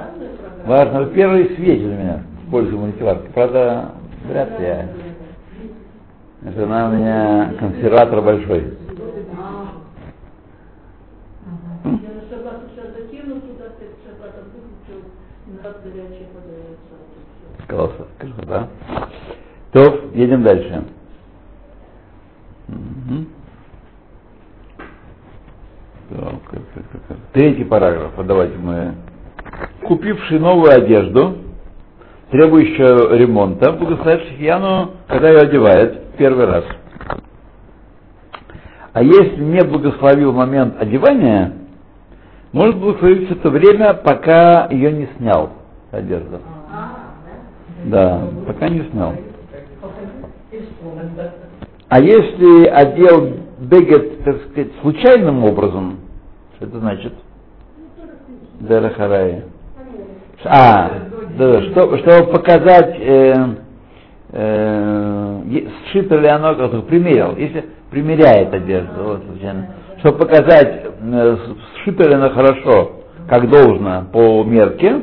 Важно, 0.65 1.05
первый 1.07 1.55
свет 1.55 1.79
у 1.81 1.87
меня 1.87 2.23
пользу 2.51 2.77
мультиварки. 2.77 3.31
Правда, 3.33 3.93
вряд 4.27 4.59
ли 4.59 4.65
я. 4.65 4.89
Жена 6.53 6.89
у 6.89 6.91
меня 6.91 7.53
консерватор 7.59 8.21
большой. 8.21 8.77
А. 9.37 9.67
Классно, 17.67 18.05
скажу, 18.17 18.33
да. 18.47 18.67
То, 19.71 20.09
едем 20.13 20.43
дальше. 20.43 20.83
Так. 26.09 26.33
Третий 27.31 27.63
параграф. 27.63 28.11
Давайте 28.25 28.57
мы. 28.57 28.95
Купивший 29.83 30.39
новую 30.39 30.71
одежду, 30.71 31.37
требующую 32.31 33.17
ремонта, 33.17 33.73
благословит 33.73 34.21
Шихьяну, 34.29 34.91
когда 35.07 35.29
ее 35.29 35.39
одевает 35.39 36.15
первый 36.17 36.45
раз. 36.45 36.63
А 38.93 39.03
если 39.03 39.41
не 39.41 39.63
благословил 39.63 40.33
момент 40.33 40.75
одевания, 40.79 41.53
может 42.53 42.77
благословить 42.77 43.27
все 43.27 43.35
то 43.35 43.49
время, 43.49 43.93
пока 43.93 44.67
ее 44.69 44.91
не 44.91 45.07
снял 45.17 45.51
одежду. 45.91 46.39
Да, 47.85 48.27
пока 48.47 48.69
не 48.69 48.89
снял. 48.91 49.13
А 51.89 51.99
если 51.99 52.67
одел 52.67 53.33
бегет, 53.59 54.23
так 54.23 54.37
сказать, 54.43 54.71
случайным 54.81 55.43
образом, 55.43 55.99
что 56.55 56.65
это 56.65 56.79
значит? 56.79 57.13
Дерахарай. 58.61 59.43
А, 60.45 61.10
да, 61.37 61.61
что, 61.61 61.97
чтобы 61.97 62.31
показать, 62.31 62.95
э, 62.99 63.35
э, 64.31 65.41
сшито 65.85 66.17
ли 66.17 66.27
оно, 66.27 66.55
как 66.55 66.85
примерил, 66.87 67.35
если 67.37 67.65
примеряет 67.89 68.53
одежду, 68.53 69.03
вот, 69.03 69.23
случайно, 69.29 69.69
чтобы 69.99 70.19
показать, 70.19 70.85
э, 71.01 71.37
сшито 71.83 72.07
ли 72.07 72.15
оно 72.15 72.29
хорошо, 72.31 72.91
как 73.29 73.49
должно, 73.49 74.05
по 74.11 74.43
мерке, 74.43 75.01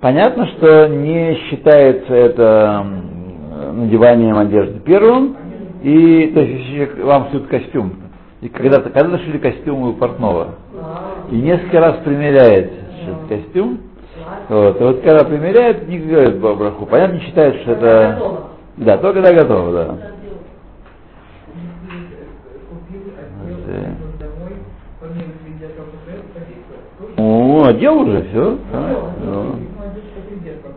понятно, 0.00 0.46
что 0.48 0.88
не 0.88 1.34
считается 1.48 2.14
это 2.14 2.84
м, 2.84 3.82
надеванием 3.82 4.38
одежды 4.38 4.80
первым, 4.80 5.36
и 5.82 6.32
то 6.34 6.40
есть 6.40 6.98
вам 7.00 7.28
шьют 7.30 7.46
костюм, 7.48 7.92
и 8.40 8.48
когда-то 8.48 8.90
когда 8.90 9.18
шили 9.18 9.38
костюм 9.38 9.82
у 9.82 9.92
портного, 9.94 10.56
и 11.30 11.36
несколько 11.36 11.80
раз 11.80 11.96
примеряет 12.04 12.72
костюм, 13.28 13.80
вот, 14.52 14.80
и 14.80 14.84
вот 14.84 15.00
когда 15.00 15.24
примеряет, 15.24 15.88
не 15.88 15.98
говорит 15.98 16.38
браху, 16.38 16.84
понятно, 16.84 17.14
не 17.14 17.20
считает, 17.20 17.62
что 17.62 17.72
это... 17.72 18.42
Да, 18.76 18.98
только 18.98 19.22
когда 19.22 19.42
готово, 19.42 19.72
да. 19.72 19.98
Помимо 25.00 25.32
свидеть 25.42 25.74
повесил. 26.34 27.16
О, 27.16 27.64
одел 27.66 28.00
уже, 28.00 28.22
все. 28.24 28.58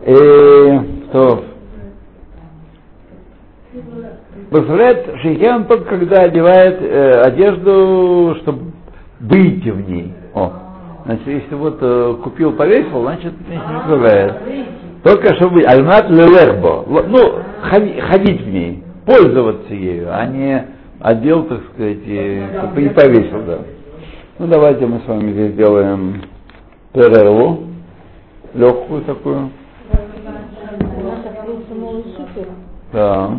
И 0.06 0.12
Э, 0.12 0.80
что? 1.10 1.44
Благословляет 4.50 5.20
Шейхян 5.20 5.66
только 5.66 5.84
когда 5.84 6.22
одевает 6.22 6.80
э, 6.80 7.20
одежду, 7.22 8.36
чтобы 8.40 8.72
выйти 9.20 9.68
в 9.68 9.86
ней. 9.86 10.14
О. 10.34 10.65
Значит, 11.06 11.26
если 11.26 11.54
вот 11.54 11.78
э, 11.80 12.14
купил, 12.24 12.52
повесил, 12.54 13.02
значит, 13.02 13.32
не 13.48 13.56
благословляет. 13.58 14.34
Только 15.04 15.36
чтобы 15.36 15.62
альмат 15.62 16.10
лелербо, 16.10 16.84
ну, 17.06 17.38
ходи- 17.62 18.00
ходить 18.00 18.40
в 18.42 18.48
ней, 18.50 18.82
пользоваться 19.06 19.72
ею, 19.72 20.08
а 20.12 20.26
не 20.26 20.66
одел, 21.00 21.44
так 21.44 21.60
сказать, 21.72 21.98
и, 22.04 22.42
и 22.76 22.88
повесил, 22.88 23.42
да. 23.46 23.58
Ну, 24.40 24.48
давайте 24.48 24.84
мы 24.86 24.98
с 24.98 25.06
вами 25.06 25.30
здесь 25.30 25.52
сделаем 25.52 26.22
перерву, 26.92 27.66
легкую 28.54 29.02
такую. 29.02 29.50
Да. 32.92 33.30